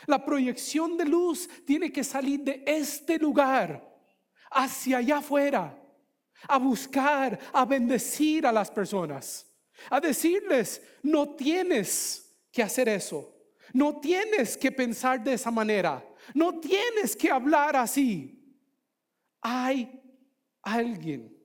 La 0.05 0.23
proyección 0.23 0.97
de 0.97 1.05
luz 1.05 1.49
tiene 1.65 1.91
que 1.91 2.03
salir 2.03 2.41
de 2.41 2.63
este 2.65 3.17
lugar 3.17 3.85
hacia 4.51 4.97
allá 4.97 5.17
afuera, 5.17 5.77
a 6.47 6.57
buscar, 6.57 7.37
a 7.51 7.65
bendecir 7.65 8.45
a 8.47 8.51
las 8.51 8.71
personas, 8.71 9.45
a 9.89 9.99
decirles, 9.99 10.81
no 11.03 11.35
tienes 11.35 12.33
que 12.51 12.63
hacer 12.63 12.87
eso, 12.89 13.35
no 13.73 13.99
tienes 13.99 14.57
que 14.57 14.71
pensar 14.71 15.23
de 15.23 15.33
esa 15.33 15.51
manera, 15.51 16.05
no 16.33 16.59
tienes 16.59 17.15
que 17.15 17.29
hablar 17.29 17.75
así. 17.75 18.35
Hay 19.41 20.01
alguien 20.61 21.35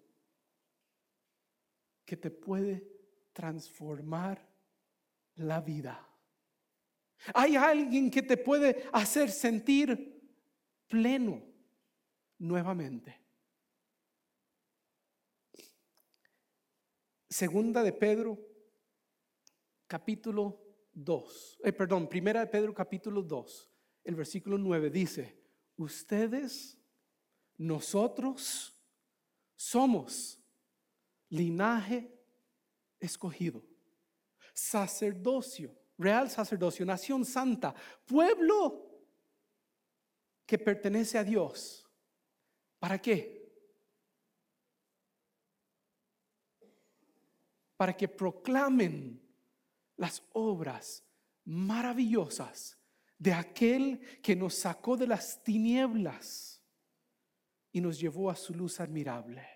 que 2.05 2.17
te 2.17 2.31
puede 2.31 2.87
transformar 3.33 4.54
la 5.37 5.61
vida. 5.61 6.09
Hay 7.35 7.57
alguien 7.57 8.11
que 8.11 8.23
te 8.23 8.37
puede 8.37 8.89
hacer 8.93 9.31
sentir 9.31 10.23
pleno 10.89 11.43
nuevamente. 12.39 13.21
Segunda 17.29 17.83
de 17.83 17.93
Pedro, 17.93 18.39
capítulo 19.87 20.61
2. 20.93 21.59
Eh, 21.65 21.73
perdón, 21.73 22.09
primera 22.09 22.41
de 22.41 22.47
Pedro, 22.47 22.75
capítulo 22.75 23.23
2. 23.23 23.71
El 24.05 24.15
versículo 24.15 24.59
9 24.59 24.91
dice, 24.91 25.37
ustedes, 25.77 26.79
nosotros 27.57 28.79
somos 29.57 30.39
linaje 31.29 32.13
escogido, 33.01 33.65
sacerdocio 34.55 35.85
real 35.99 36.31
sacerdocio, 36.31 36.85
nación 36.85 37.25
santa, 37.25 37.75
pueblo 38.07 38.91
que 40.47 40.59
pertenece 40.59 41.19
a 41.19 41.25
Dios. 41.25 41.89
¿Para 42.79 43.01
qué? 43.01 43.43
Para 47.77 47.97
que 47.97 48.09
proclamen 48.09 49.21
las 49.97 50.23
obras 50.33 51.05
maravillosas 51.45 52.79
de 53.19 53.33
aquel 53.33 54.21
que 54.21 54.37
nos 54.37 54.55
sacó 54.55 54.97
de 54.97 55.07
las 55.07 55.43
tinieblas 55.43 56.63
y 57.73 57.81
nos 57.81 57.99
llevó 57.99 58.31
a 58.31 58.37
su 58.37 58.55
luz 58.55 58.81
admirable. 58.81 59.49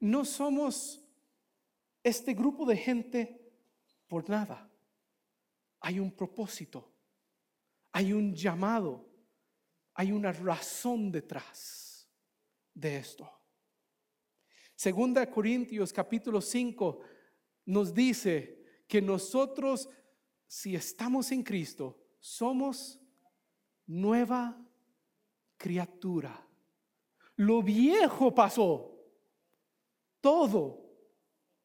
No 0.00 0.24
somos 0.24 0.99
este 2.02 2.34
grupo 2.34 2.64
de 2.66 2.76
gente 2.76 3.40
por 4.06 4.28
nada. 4.28 4.70
Hay 5.80 5.98
un 5.98 6.12
propósito, 6.12 6.92
hay 7.92 8.12
un 8.12 8.34
llamado, 8.34 9.08
hay 9.94 10.12
una 10.12 10.32
razón 10.32 11.10
detrás 11.10 12.08
de 12.74 12.98
esto. 12.98 13.30
Segunda 14.74 15.30
Corintios 15.30 15.92
capítulo 15.92 16.40
5 16.40 17.00
nos 17.66 17.92
dice 17.92 18.82
que 18.88 19.02
nosotros, 19.02 19.88
si 20.46 20.74
estamos 20.74 21.30
en 21.32 21.42
Cristo, 21.42 22.02
somos 22.18 22.98
nueva 23.86 24.58
criatura. 25.56 26.46
Lo 27.36 27.62
viejo 27.62 28.34
pasó. 28.34 28.96
Todo 30.20 30.79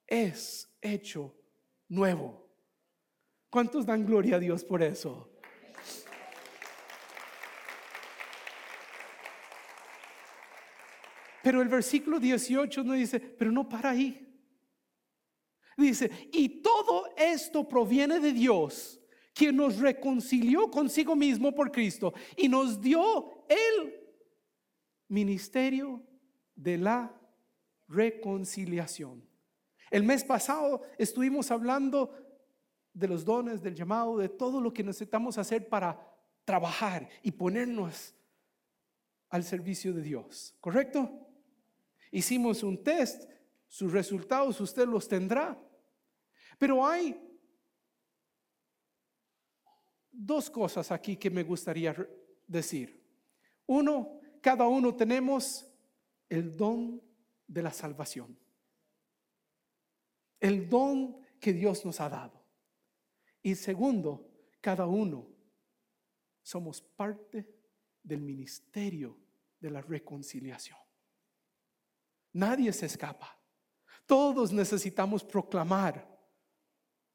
es 0.08 0.70
hecho 0.82 1.36
nuevo. 1.88 2.46
¿Cuántos 3.50 3.86
dan 3.86 4.06
gloria 4.06 4.36
a 4.36 4.40
Dios 4.40 4.64
por 4.64 4.84
eso? 4.84 5.32
Pero 11.42 11.62
el 11.62 11.68
versículo 11.68 12.20
18 12.20 12.84
nos 12.84 12.96
dice, 12.96 13.20
pero 13.20 13.52
no 13.52 13.70
para 13.70 13.92
ahí. 13.92 14.26
Dice, 15.78 16.10
y 16.32 16.62
todo 16.62 17.14
esto 17.16 17.68
proviene 17.68 18.20
de 18.20 18.34
Dios, 18.34 19.00
quien 19.34 19.58
nos 19.58 19.78
reconcilió 19.78 20.72
consigo 20.72 21.16
mismo 21.16 21.54
por 21.54 21.72
Cristo 21.72 22.14
y 22.36 22.48
nos 22.48 22.82
dio 22.82 23.46
el 23.48 23.94
ministerio 25.08 26.02
de 26.56 26.78
la 26.78 27.22
reconciliación. 27.88 29.35
El 29.96 30.04
mes 30.04 30.26
pasado 30.26 30.82
estuvimos 30.98 31.52
hablando 31.52 32.14
de 32.94 33.08
los 33.08 33.24
dones, 33.24 33.64
del 33.64 33.76
llamado, 33.76 34.18
de 34.18 34.28
todo 34.28 34.60
lo 34.60 34.74
que 34.74 34.84
necesitamos 34.84 35.38
hacer 35.38 35.70
para 35.70 35.98
trabajar 36.44 37.08
y 37.24 37.32
ponernos 37.32 38.14
al 39.30 39.46
servicio 39.46 39.94
de 39.94 40.02
Dios. 40.02 40.54
¿Correcto? 40.60 41.10
Hicimos 42.12 42.62
un 42.62 42.84
test, 42.84 43.24
sus 43.70 43.94
resultados 43.94 44.60
usted 44.60 44.86
los 44.86 45.08
tendrá. 45.08 45.58
Pero 46.60 46.86
hay 46.86 47.18
dos 50.12 50.50
cosas 50.50 50.92
aquí 50.92 51.16
que 51.16 51.30
me 51.30 51.44
gustaría 51.44 51.96
decir. 52.46 53.02
Uno, 53.66 54.20
cada 54.42 54.68
uno 54.68 54.94
tenemos 54.94 55.66
el 56.28 56.58
don 56.58 57.02
de 57.48 57.64
la 57.64 57.72
salvación. 57.72 58.38
El 60.46 60.70
don 60.70 61.18
que 61.40 61.54
Dios 61.54 61.84
nos 61.86 62.00
ha 62.00 62.08
dado. 62.08 62.40
Y 63.42 63.56
segundo, 63.56 64.30
cada 64.62 64.86
uno 64.86 65.28
somos 66.44 66.84
parte 66.84 67.52
del 68.04 68.22
ministerio 68.22 69.18
de 69.60 69.72
la 69.72 69.82
reconciliación. 69.82 70.78
Nadie 72.34 72.72
se 72.74 72.86
escapa. 72.86 73.40
Todos 74.06 74.54
necesitamos 74.54 75.24
proclamar 75.24 76.08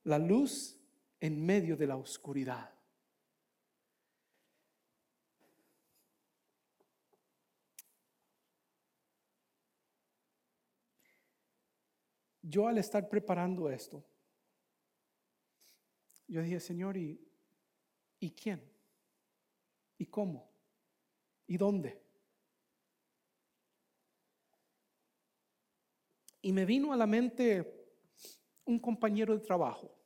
la 0.03 0.19
luz 0.19 0.77
en 1.21 1.47
medio 1.47 1.77
de 1.77 1.87
la 1.87 1.99
oscuridad. 1.99 2.75
Yo 12.51 12.67
al 12.67 12.79
estar 12.79 13.09
preparando 13.09 13.71
esto, 13.71 14.05
yo 16.27 16.43
dije, 16.43 16.59
Señor, 16.59 16.97
¿y, 16.97 17.21
¿y 18.19 18.33
quién? 18.33 18.61
¿Y 19.97 20.07
cómo? 20.07 20.51
¿Y 21.47 21.57
dónde? 21.57 22.03
Y 26.43 26.53
me 26.53 26.65
vino 26.65 26.93
a 26.93 26.97
la 26.97 27.07
mente 27.07 27.87
un 28.65 28.81
compañero 28.81 29.33
de 29.33 29.45
trabajo, 29.45 29.97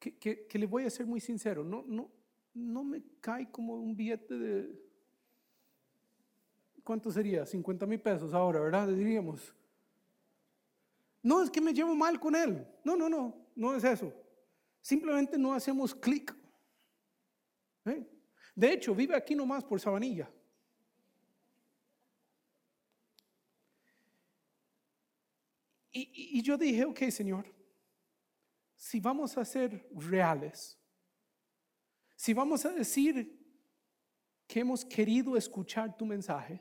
que, 0.00 0.48
le 0.52 0.66
voy 0.66 0.86
a 0.86 0.90
ser 0.90 1.06
muy 1.06 1.20
sincero, 1.20 1.62
no, 1.62 1.84
no, 1.86 2.10
no 2.54 2.82
me 2.82 3.00
cae 3.20 3.48
como 3.52 3.74
un 3.74 3.94
billete 3.94 4.36
de, 4.36 4.89
¿cuánto 6.90 7.12
sería? 7.12 7.46
50 7.46 7.86
mil 7.86 8.00
pesos 8.00 8.34
ahora, 8.34 8.58
¿verdad? 8.58 8.88
Diríamos. 8.88 9.54
No 11.22 11.40
es 11.40 11.48
que 11.48 11.60
me 11.60 11.72
llevo 11.72 11.94
mal 11.94 12.18
con 12.18 12.34
él. 12.34 12.66
No, 12.82 12.96
no, 12.96 13.08
no, 13.08 13.46
no 13.54 13.76
es 13.76 13.84
eso. 13.84 14.12
Simplemente 14.80 15.38
no 15.38 15.54
hacemos 15.54 15.94
clic. 15.94 16.34
¿Eh? 17.84 18.04
De 18.56 18.72
hecho, 18.72 18.92
vive 18.92 19.14
aquí 19.14 19.36
nomás 19.36 19.62
por 19.62 19.78
Sabanilla. 19.78 20.28
Y, 25.92 26.42
yo 26.42 26.58
dije, 26.58 26.84
ok, 26.86 27.02
Señor, 27.10 27.46
si 28.74 28.98
vamos 28.98 29.38
a 29.38 29.44
ser 29.44 29.88
reales, 29.92 30.76
si 32.16 32.34
vamos 32.34 32.64
a 32.64 32.70
decir 32.72 33.38
que 34.48 34.58
hemos 34.58 34.84
querido 34.84 35.36
escuchar 35.36 35.96
tu 35.96 36.04
mensaje, 36.04 36.60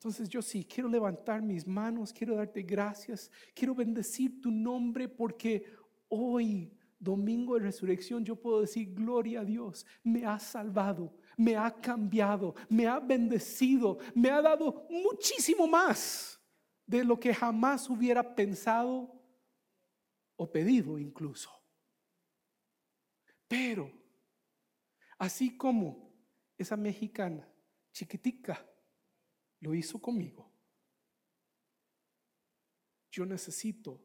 entonces 0.00 0.30
yo 0.30 0.40
sí, 0.40 0.64
quiero 0.64 0.88
levantar 0.88 1.42
mis 1.42 1.66
manos, 1.66 2.10
quiero 2.10 2.34
darte 2.34 2.62
gracias, 2.62 3.30
quiero 3.52 3.74
bendecir 3.74 4.40
tu 4.40 4.50
nombre 4.50 5.10
porque 5.10 5.62
hoy, 6.08 6.72
domingo 6.98 7.56
de 7.56 7.64
resurrección, 7.64 8.24
yo 8.24 8.34
puedo 8.34 8.62
decir, 8.62 8.94
gloria 8.94 9.40
a 9.40 9.44
Dios, 9.44 9.84
me 10.02 10.24
ha 10.24 10.38
salvado, 10.38 11.14
me 11.36 11.54
ha 11.54 11.70
cambiado, 11.70 12.54
me 12.70 12.86
ha 12.86 12.98
bendecido, 12.98 13.98
me 14.14 14.30
ha 14.30 14.40
dado 14.40 14.86
muchísimo 14.88 15.66
más 15.66 16.40
de 16.86 17.04
lo 17.04 17.20
que 17.20 17.34
jamás 17.34 17.90
hubiera 17.90 18.34
pensado 18.34 19.22
o 20.34 20.50
pedido 20.50 20.98
incluso. 20.98 21.50
Pero, 23.46 23.92
así 25.18 25.58
como 25.58 26.10
esa 26.56 26.78
mexicana 26.78 27.46
chiquitica 27.92 28.66
lo 29.60 29.74
hizo 29.74 30.00
conmigo, 30.00 30.50
yo 33.10 33.26
necesito 33.26 34.00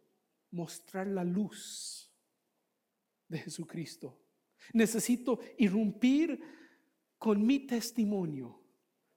mostrar 0.52 1.08
la 1.08 1.24
luz 1.24 2.12
de 3.28 3.40
Jesucristo. 3.40 4.22
Necesito 4.74 5.40
irrumpir 5.58 6.40
con 7.18 7.46
mi 7.46 7.68
testimonio, 7.68 8.64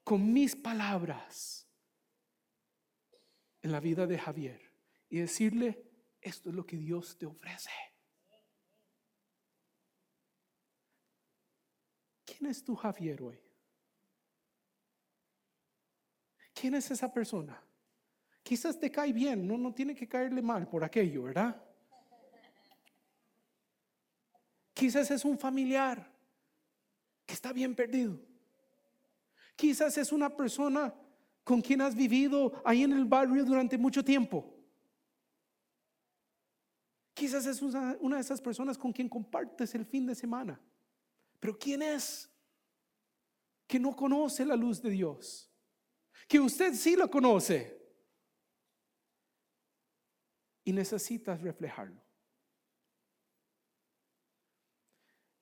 con 0.05 0.33
mis 0.33 0.55
palabras 0.55 1.67
en 3.63 3.73
la 3.73 3.81
vida 3.81 4.07
de 4.07 4.19
Javier 4.19 4.61
y 5.09 5.19
decirle, 5.19 5.85
esto 6.21 6.51
es 6.51 6.55
lo 6.55 6.67
que 6.67 6.77
Dios 6.77 7.17
te 7.17 7.27
ofrece. 7.27 7.71
¿Quién 12.25 12.51
es 12.51 12.63
tu 12.63 12.75
Javier 12.75 13.23
hoy? 13.23 13.48
¿Quién 16.59 16.75
es 16.75 16.91
esa 16.91 17.13
persona? 17.13 17.63
Quizás 18.43 18.81
te 18.81 18.91
cae 18.91 19.13
bien, 19.13 19.47
no, 19.47 19.57
no 19.57 19.73
tiene 19.73 19.95
que 19.95 20.09
caerle 20.09 20.43
mal 20.43 20.67
por 20.67 20.83
aquello, 20.83 21.25
¿verdad? 21.25 21.63
Quizás 24.75 25.11
es 25.11 25.25
un 25.25 25.39
familiar 25.39 26.11
que 27.27 27.35
está 27.35 27.53
bien 27.53 27.75
perdido. 27.75 28.19
Quizás 29.55 29.99
es 29.99 30.13
una 30.13 30.35
persona 30.35 30.95
con 31.45 31.61
quien 31.61 31.81
has 31.81 31.95
vivido 31.95 32.61
ahí 32.65 32.83
en 32.83 32.93
el 32.93 33.05
barrio 33.05 33.45
durante 33.45 33.79
mucho 33.79 34.05
tiempo. 34.05 34.55
Quizás 37.15 37.47
es 37.47 37.61
una, 37.63 37.95
de 37.95 38.21
esas 38.21 38.41
personas 38.41 38.79
con 38.79 38.93
quien 38.93 39.09
compartes 39.09 39.75
el 39.75 39.85
fin 39.85 40.07
de 40.07 40.15
semana. 40.15 40.61
Pero 41.39 41.59
¿quién 41.59 41.83
es? 41.83 42.31
Que 43.67 43.79
no 43.79 43.95
conoce 43.95 44.45
la 44.45 44.57
luz 44.57 44.81
de 44.81 44.91
Dios. 44.91 45.48
Que 46.27 46.41
usted 46.41 46.75
sí 46.75 46.97
lo 46.97 47.11
conoce. 47.11 47.79
Y 50.65 50.73
necesitas 50.73 51.41
reflejarlo. 51.41 52.03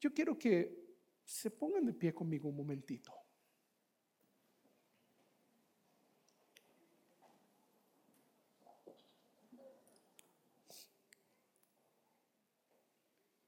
Yo 0.00 0.12
quiero 0.12 0.38
que 0.38 0.86
se 1.24 1.50
pongan 1.50 1.84
de 1.84 1.94
pie 1.94 2.14
conmigo 2.14 2.48
un 2.48 2.56
momentito. 2.56 3.12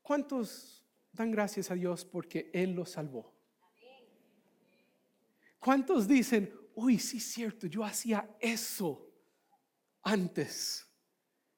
¿Cuántos 0.03 0.83
dan 1.13 1.31
gracias 1.31 1.71
a 1.71 1.75
Dios 1.75 2.03
porque 2.03 2.51
Él 2.55 2.73
los 2.73 2.93
salvó? 2.93 3.37
¿Cuántos 5.59 6.09
dicen, 6.09 6.51
uy, 6.79 6.99
sí 6.99 7.17
es 7.17 7.25
cierto, 7.25 7.67
yo 7.67 7.85
hacía 7.85 8.29
eso 8.39 9.05
antes 10.03 10.87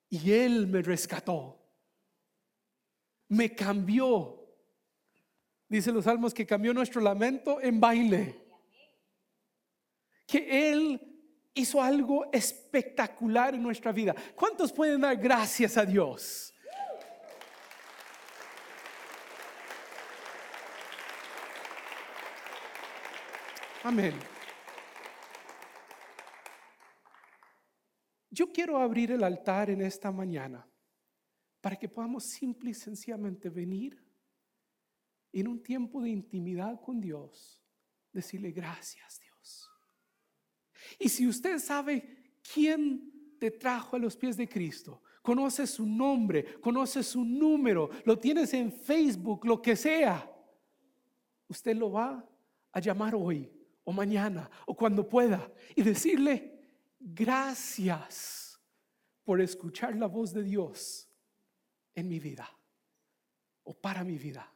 y 0.08 0.32
Él 0.32 0.66
me 0.66 0.80
rescató? 0.80 1.60
Me 3.28 3.54
cambió. 3.54 4.36
Dice 5.68 5.92
los 5.92 6.04
salmos 6.04 6.32
que 6.32 6.46
cambió 6.46 6.72
nuestro 6.72 7.02
lamento 7.02 7.60
en 7.60 7.78
baile. 7.78 8.34
Que 10.26 10.70
Él 10.70 11.00
hizo 11.52 11.82
algo 11.82 12.30
espectacular 12.32 13.54
en 13.54 13.62
nuestra 13.62 13.92
vida. 13.92 14.14
¿Cuántos 14.34 14.72
pueden 14.72 15.02
dar 15.02 15.16
gracias 15.16 15.76
a 15.76 15.84
Dios? 15.84 16.54
Amén. 23.84 24.39
Yo 28.30 28.52
quiero 28.52 28.78
abrir 28.78 29.10
el 29.10 29.24
altar 29.24 29.70
en 29.70 29.80
esta 29.80 30.12
mañana 30.12 30.66
para 31.60 31.76
que 31.76 31.88
podamos 31.88 32.24
simple 32.24 32.70
y 32.70 32.74
sencillamente 32.74 33.50
venir 33.50 34.02
en 35.32 35.48
un 35.48 35.62
tiempo 35.62 36.00
de 36.00 36.10
intimidad 36.10 36.80
con 36.80 37.00
Dios, 37.00 37.60
decirle 38.12 38.52
gracias 38.52 39.20
Dios. 39.20 39.70
Y 40.98 41.08
si 41.08 41.26
usted 41.26 41.58
sabe 41.58 42.38
quién 42.54 43.36
te 43.38 43.50
trajo 43.50 43.96
a 43.96 43.98
los 43.98 44.16
pies 44.16 44.36
de 44.36 44.48
Cristo, 44.48 45.02
conoce 45.22 45.66
su 45.66 45.86
nombre, 45.86 46.60
conoce 46.60 47.02
su 47.02 47.24
número, 47.24 47.90
lo 48.04 48.18
tienes 48.18 48.54
en 48.54 48.72
Facebook, 48.72 49.44
lo 49.44 49.60
que 49.60 49.76
sea, 49.76 50.30
usted 51.48 51.76
lo 51.76 51.92
va 51.92 52.24
a 52.72 52.80
llamar 52.80 53.14
hoy 53.14 53.50
o 53.84 53.92
mañana 53.92 54.50
o 54.66 54.74
cuando 54.74 55.08
pueda 55.08 55.52
y 55.74 55.82
decirle 55.82 56.49
gracias 57.00 58.60
por 59.24 59.40
escuchar 59.40 59.96
la 59.96 60.06
voz 60.06 60.32
de 60.32 60.42
Dios 60.42 61.08
en 61.94 62.08
mi 62.08 62.20
vida 62.20 62.48
o 63.64 63.74
para 63.74 64.04
mi 64.04 64.18
vida. 64.18 64.52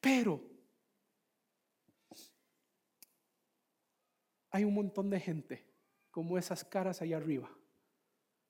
Pero 0.00 0.42
hay 4.50 4.64
un 4.64 4.74
montón 4.74 5.08
de 5.10 5.20
gente 5.20 5.72
como 6.10 6.36
esas 6.36 6.64
caras 6.64 7.00
allá 7.00 7.18
arriba 7.18 7.50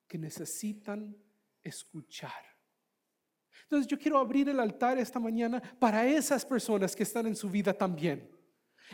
que 0.07 0.17
necesitan 0.17 1.15
escuchar. 1.61 2.31
Entonces 3.63 3.87
yo 3.87 3.97
quiero 3.97 4.19
abrir 4.19 4.49
el 4.49 4.59
altar 4.59 4.97
esta 4.97 5.19
mañana 5.19 5.61
para 5.79 6.05
esas 6.05 6.45
personas 6.45 6.95
que 6.95 7.03
están 7.03 7.25
en 7.27 7.35
su 7.35 7.49
vida 7.49 7.73
también. 7.73 8.32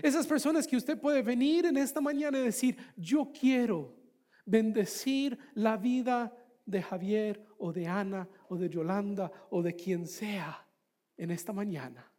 Esas 0.02 0.26
personas 0.26 0.68
que 0.68 0.78
usted 0.78 1.00
puede 1.00 1.22
venir 1.22 1.66
en 1.66 1.78
esta 1.78 2.02
mañana 2.02 2.40
y 2.40 2.44
decir, 2.44 2.78
yo 2.96 3.32
quiero 3.32 3.96
bendecir 4.46 5.38
la 5.56 5.78
vida 5.78 6.36
de 6.66 6.82
Javier 6.82 7.46
o 7.58 7.74
de 7.74 7.88
Ana 7.88 8.30
o 8.48 8.58
de 8.58 8.70
Yolanda 8.70 9.32
o 9.50 9.62
de 9.62 9.76
quien 9.76 10.08
sea 10.08 10.68
en 11.18 11.32
esta 11.32 11.52
mañana. 11.52 12.12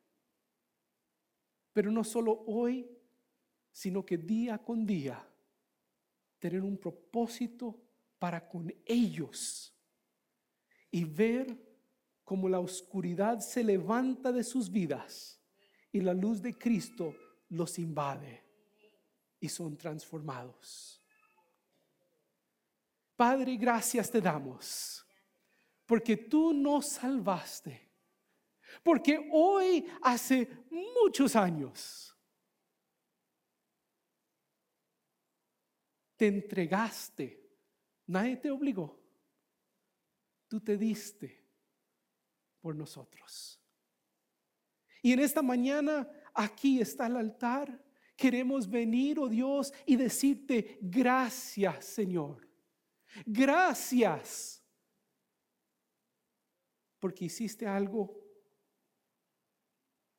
Pero 1.72 1.90
no 1.90 2.04
solo 2.04 2.44
hoy, 2.46 2.88
sino 3.72 4.04
que 4.04 4.18
día 4.18 4.58
con 4.58 4.84
día 4.84 5.26
tener 6.38 6.62
un 6.62 6.76
propósito 6.76 7.80
para 8.18 8.46
con 8.46 8.72
ellos 8.84 9.74
y 10.90 11.04
ver 11.04 11.56
cómo 12.24 12.48
la 12.48 12.60
oscuridad 12.60 13.40
se 13.40 13.62
levanta 13.62 14.32
de 14.32 14.44
sus 14.44 14.70
vidas 14.70 15.40
y 15.92 16.00
la 16.00 16.14
luz 16.14 16.42
de 16.42 16.56
Cristo 16.56 17.14
los 17.50 17.78
invade 17.78 18.44
y 19.38 19.48
son 19.48 19.76
transformados. 19.76 21.02
Padre, 23.16 23.56
gracias 23.56 24.10
te 24.10 24.20
damos, 24.20 25.04
porque 25.84 26.16
tú 26.16 26.54
nos 26.54 26.86
salvaste, 26.86 27.90
porque 28.82 29.28
hoy, 29.32 29.86
hace 30.02 30.48
muchos 30.70 31.36
años, 31.36 32.16
te 36.16 36.28
entregaste, 36.28 37.50
nadie 38.06 38.36
te 38.36 38.50
obligó, 38.50 38.98
tú 40.48 40.60
te 40.60 40.76
diste 40.76 41.44
por 42.60 42.74
nosotros. 42.74 43.60
Y 45.02 45.12
en 45.12 45.20
esta 45.20 45.42
mañana 45.42 46.08
aquí 46.40 46.80
está 46.80 47.06
el 47.06 47.16
altar. 47.16 47.84
Queremos 48.16 48.68
venir, 48.68 49.18
oh 49.18 49.28
Dios, 49.28 49.72
y 49.86 49.96
decirte 49.96 50.78
gracias, 50.80 51.84
Señor. 51.84 52.48
Gracias. 53.26 54.62
Porque 56.98 57.26
hiciste 57.26 57.66
algo 57.66 58.14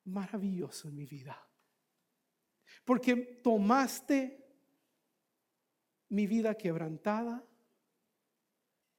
maravilloso 0.06 0.88
en 0.88 0.96
mi 0.96 1.06
vida. 1.06 1.38
Porque 2.84 3.16
tomaste 3.16 4.38
mi 6.10 6.26
vida 6.26 6.56
quebrantada 6.56 7.44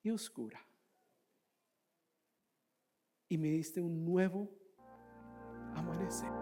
y 0.02 0.10
oscura. 0.10 0.64
Y 3.28 3.36
me 3.36 3.48
diste 3.48 3.80
un 3.80 4.04
nuevo 4.04 4.48
amanecer. 5.74 6.41